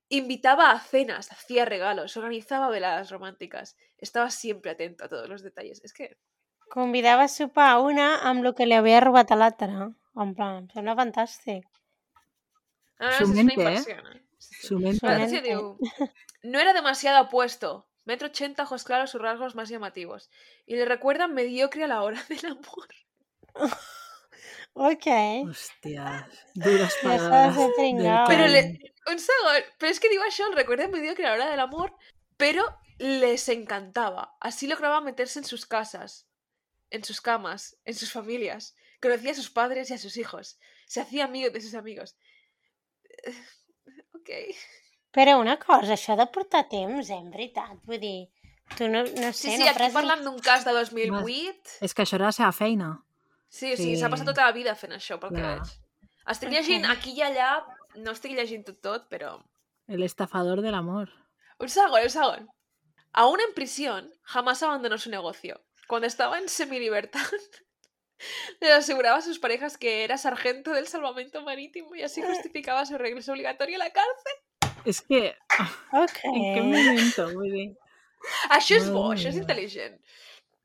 [0.08, 3.76] Invitaba a cenas, hacía regalos, organizaba veladas románticas.
[3.98, 5.80] Estaba siempre atento a todos los detalles.
[5.84, 6.18] Es que
[6.70, 9.88] Convidava a sopar a una amb el que li havia robat a l'altra.
[10.22, 11.64] En plan, em sembla fantàstic.
[13.00, 13.66] Ah, Su es una mente, ¿eh?
[13.66, 14.22] inversión, ¿eh?
[14.38, 14.66] Sí.
[14.68, 15.40] Su mente.
[15.42, 15.78] Digo,
[16.42, 17.88] no era demasiado apuesto.
[18.04, 20.30] Metro ochenta, ojos claros, sus rasgos más llamativos.
[20.64, 22.88] Y le recuerdan mediocre a la hora del amor.
[24.80, 25.06] Ok.
[25.50, 28.04] Hòsties, dures Ja s'ha de paraules.
[28.30, 28.52] Karen.
[28.52, 28.92] le...
[29.10, 31.92] Un segon, pero es que digo yo, el recuerdan mediocre a la hora del amor,
[32.36, 32.64] pero
[32.98, 34.36] les encantaba.
[34.40, 36.28] Así lograba meterse en sus casas,
[36.90, 38.76] en sus camas, en sus familias.
[39.02, 40.58] Conocía a sus padres y a sus hijos.
[40.86, 42.16] Se hacía amigo de sus amigos.
[44.20, 44.28] Ok.
[45.16, 47.78] Però una cosa, això de portar temps, eh, en veritat.
[47.88, 48.28] Vull dir,
[48.76, 51.78] tu no, no Sí, sé, sí, no aquí parlant d'un cas de 2008...
[51.86, 52.90] És que això era la seva feina.
[53.50, 54.30] Sí, o sigui, s'ha passat Sí.
[54.30, 55.70] tota la vida fent això, pel que veig.
[56.30, 57.48] Estic llegint aquí i allà,
[57.98, 59.32] no estic llegint tot tot, però...
[59.88, 61.10] El estafador del amor.
[61.58, 62.46] Un segon, un segon.
[63.12, 65.60] Aún en prisión, jamás abandonó su negocio.
[65.88, 67.26] Cuando estaba en semilibertad,
[68.60, 72.96] le aseguraba a sus parejas que era sargento del salvamento marítimo y así justificaba su
[72.98, 74.36] regreso obligatorio a la cárcel.
[74.84, 75.34] És que,
[75.92, 76.18] Ok.
[76.24, 77.34] en què moment?
[77.34, 77.68] Vull dir...
[78.52, 79.96] Això és bo, això és intel·ligent.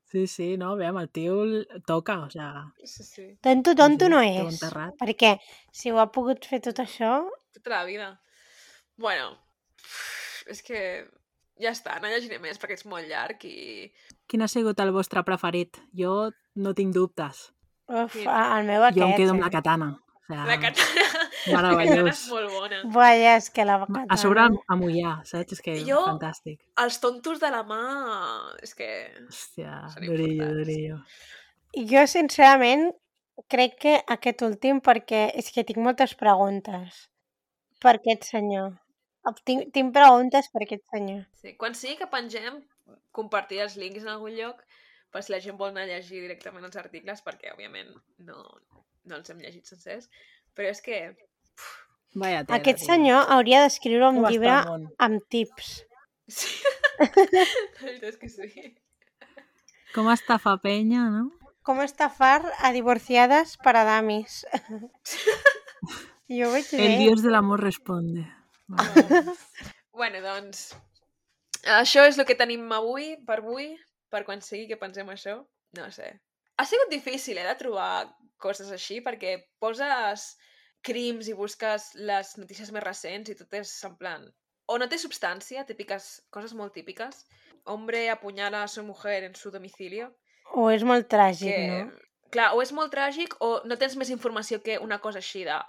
[0.06, 2.86] Sí, sí, no, veiem, el tio el toca, o sigui...
[2.86, 3.26] Sí, sí.
[3.42, 4.38] Tonto, tonto no és.
[4.44, 4.94] enterrat.
[5.00, 5.32] Perquè
[5.74, 7.18] si ho ha pogut fer tot això...
[7.56, 8.12] Tota la vida.
[9.02, 9.32] Bueno,
[10.46, 10.80] és que
[11.58, 13.90] ja està, no llegiré més perquè és molt llarg i...
[14.30, 15.82] Quin ha sigut el vostre preferit?
[15.96, 16.30] Jo
[16.62, 17.48] no tinc dubtes.
[17.86, 19.02] Uf, el meu aquest.
[19.02, 19.46] Jo em quedo amb eh?
[19.46, 19.90] la katana.
[19.96, 22.22] O sigui, La katana, meravellós.
[22.34, 22.82] molt bona.
[22.94, 24.04] Buah, ja, és que la katana...
[24.12, 25.56] A sobre a mullar, saps?
[25.56, 26.60] És que Jo- fantàstic.
[26.82, 27.80] Els tontos de la mà...
[28.66, 28.88] És que...
[29.26, 31.00] Hòstia, durillo, durillo.
[31.76, 32.88] Jo, sincerament,
[33.52, 37.06] crec que aquest últim, perquè és que tinc moltes preguntes
[37.82, 38.72] per aquest senyor.
[39.44, 41.24] Tinc, tinc preguntes per aquest senyor.
[41.42, 41.56] Sí.
[41.60, 42.62] Quan sigui que pengem,
[43.16, 44.62] compartir els links en algun lloc
[45.12, 47.92] per si la gent vol anar a llegir directament els articles, perquè, òbviament,
[48.28, 48.42] no,
[49.08, 50.10] no els hem llegit sencers.
[50.56, 51.00] Però és que...
[52.16, 52.86] Vaya tela, Aquest tio.
[52.88, 55.72] senyor hauria d'escriure un Com llibre el amb tips.
[56.28, 56.48] Sí.
[57.00, 57.08] La
[57.82, 58.70] veritat és que sí.
[59.94, 61.26] Com estafa penya, no?
[61.66, 64.44] Com estafar a divorciades para damis.
[66.36, 66.96] jo ho veig El bé.
[67.04, 68.26] dios del amor responde.
[69.96, 70.70] Bueno, doncs...
[71.66, 73.72] Això és el que tenim avui, per avui,
[74.12, 75.40] per quan sigui que pensem això.
[75.74, 76.12] No sé.
[76.56, 78.06] Ha sigut difícil, eh, de trobar
[78.38, 80.28] coses així, perquè poses
[80.86, 84.26] crims i busques les notícies més recents i tot és en plan...
[84.66, 87.20] O no té substància, típiques, coses molt típiques.
[87.70, 90.08] Hombre apuñala a su mujer en su domicilio.
[90.58, 92.06] O és molt tràgic, que, no?
[92.34, 95.60] Clar, o és molt tràgic o no tens més informació que una cosa així de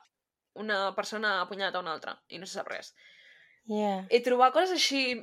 [0.58, 2.94] una persona ha apunyalat a una altra i no se sap res.
[3.70, 4.08] Yeah.
[4.10, 5.20] I trobar coses així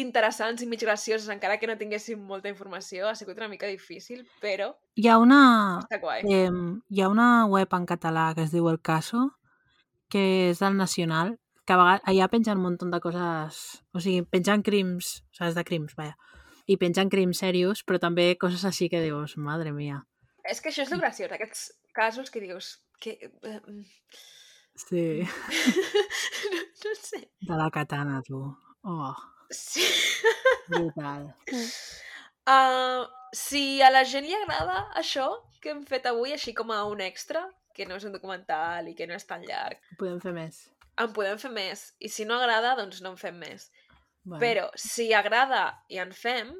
[0.00, 4.24] interessants i mig gracioses, encara que no tinguéssim molta informació, ha sigut una mica difícil,
[4.42, 5.80] però Hi ha una,
[6.22, 9.30] eh, hi ha una web en català que es diu El Caso,
[10.10, 13.60] que és del Nacional, que a vegades allà pengen un munt de coses...
[13.94, 16.16] O sigui, pengen crims, o és de crims, vaja.
[16.66, 20.02] I pengen crims serios, però també coses així que dius, madre mia.
[20.44, 22.78] És que això és el graciós, aquests casos que dius...
[23.00, 23.16] Que,
[24.88, 25.20] Sí,
[26.52, 27.20] no, no sé.
[27.40, 28.38] de la katana, tu.
[28.82, 29.14] Oh,
[29.50, 29.84] Sí.
[30.68, 31.34] brutal.
[32.48, 35.28] Uh, si a la gent li agrada això
[35.62, 37.42] que hem fet avui, així com a un extra,
[37.76, 40.64] que no és un documental i que no és tan llarg, Podem fer més.
[41.00, 41.84] en podem fer més.
[42.00, 43.70] I si no agrada, doncs no en fem més.
[44.24, 46.50] Bueno, Però si agrada i en fem,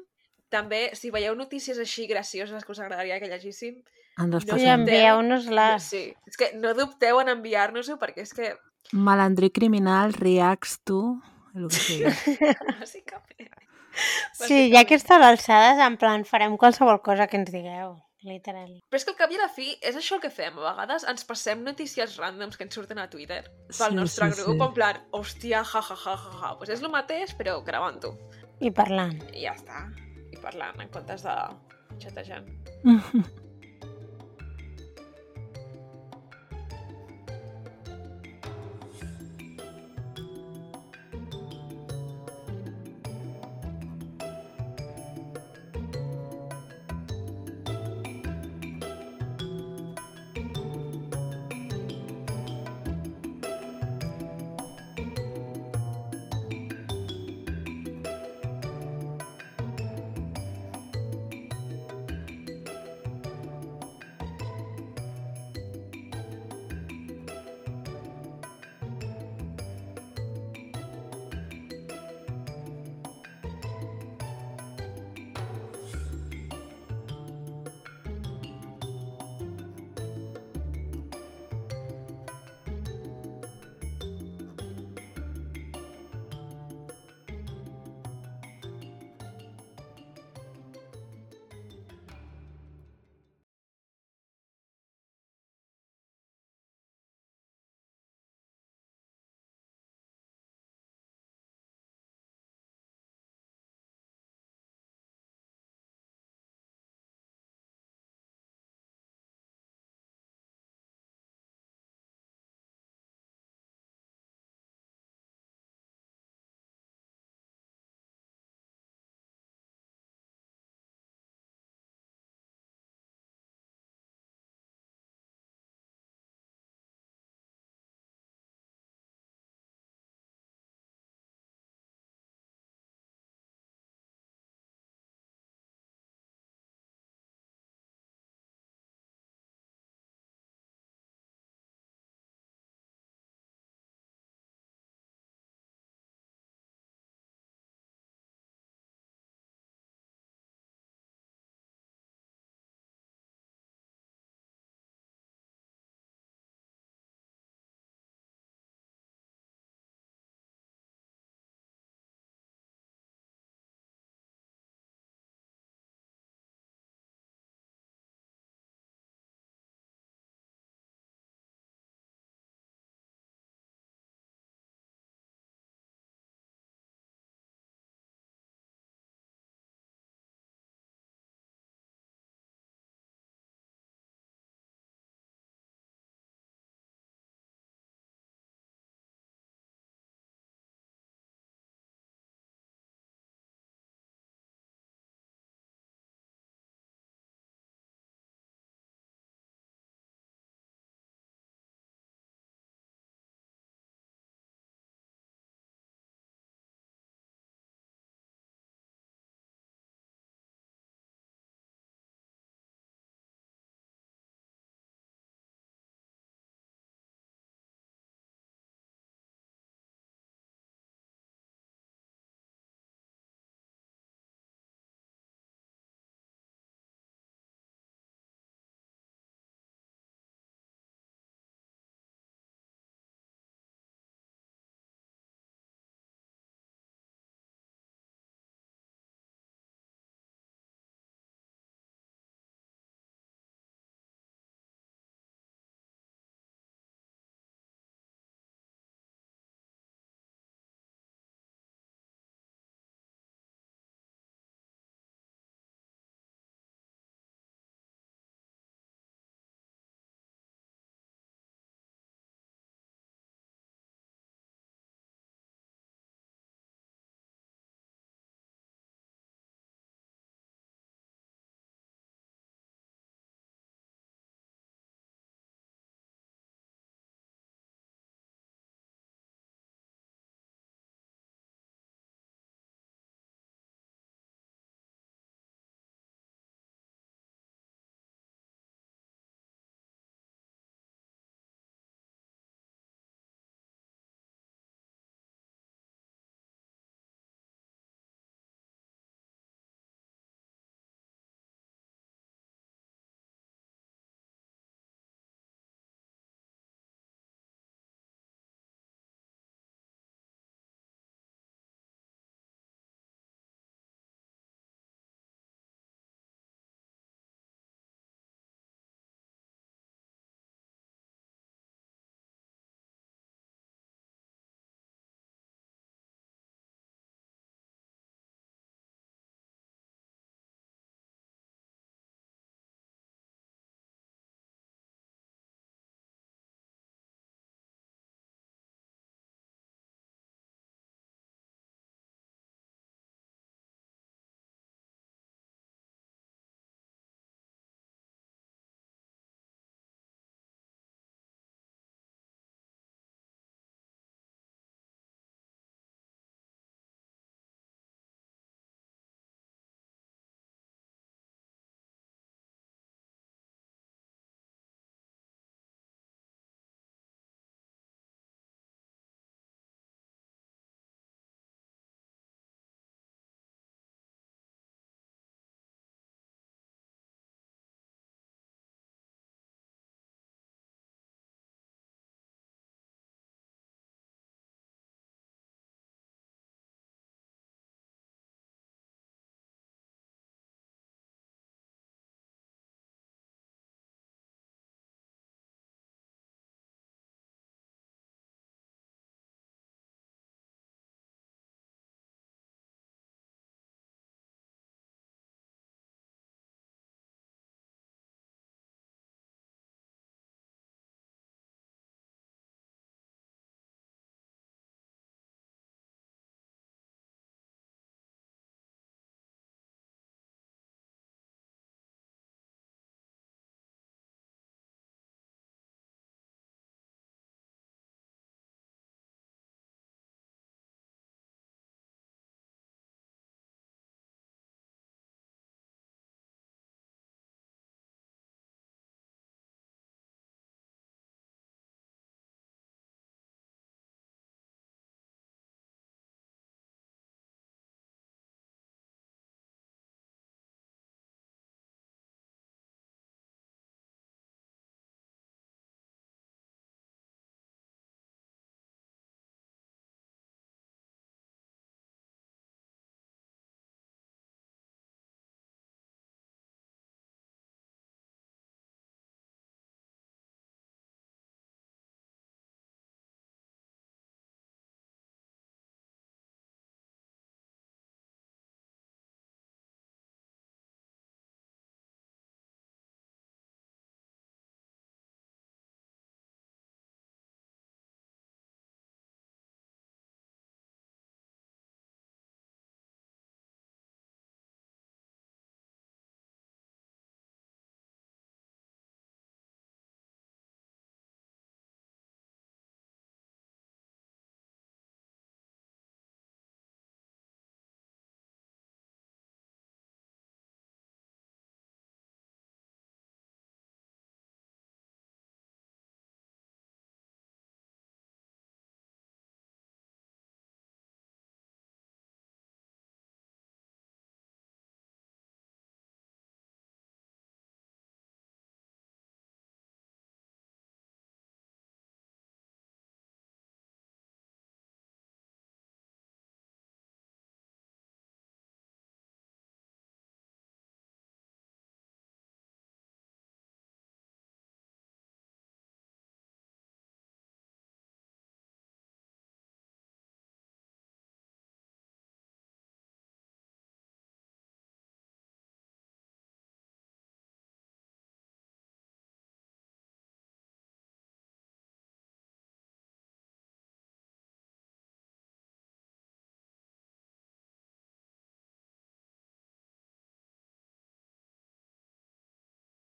[0.49, 3.81] també, si veieu notícies així gracioses que us agradaria que llegíssim,
[4.19, 5.83] ens no envieu-nos-les.
[5.83, 8.55] sí, és que no dubteu en enviar-nos-ho perquè és que,
[8.91, 11.21] Malandrí criminal reacts to...
[11.55, 12.53] El que sigui.
[12.79, 13.57] bàsicament...
[14.31, 17.97] Sí, ja que està a l'alçades, en plan, farem qualsevol cosa que ens digueu.
[18.23, 18.69] Literal.
[18.85, 20.53] Però és que al cap i a la fi és això el que fem.
[20.61, 24.37] A vegades ens passem notícies randoms que ens surten a Twitter pel Sí, nostre sí,
[24.43, 24.67] grup, sí.
[24.67, 26.51] en plan, hòstia, ja, ja, ja, ja, ja.
[26.59, 28.13] Pues és el mateix, però gravant-ho.
[28.61, 29.17] I parlant.
[29.33, 29.87] I ja està.
[30.31, 31.35] I parlant, en comptes de
[32.05, 32.45] xatejant.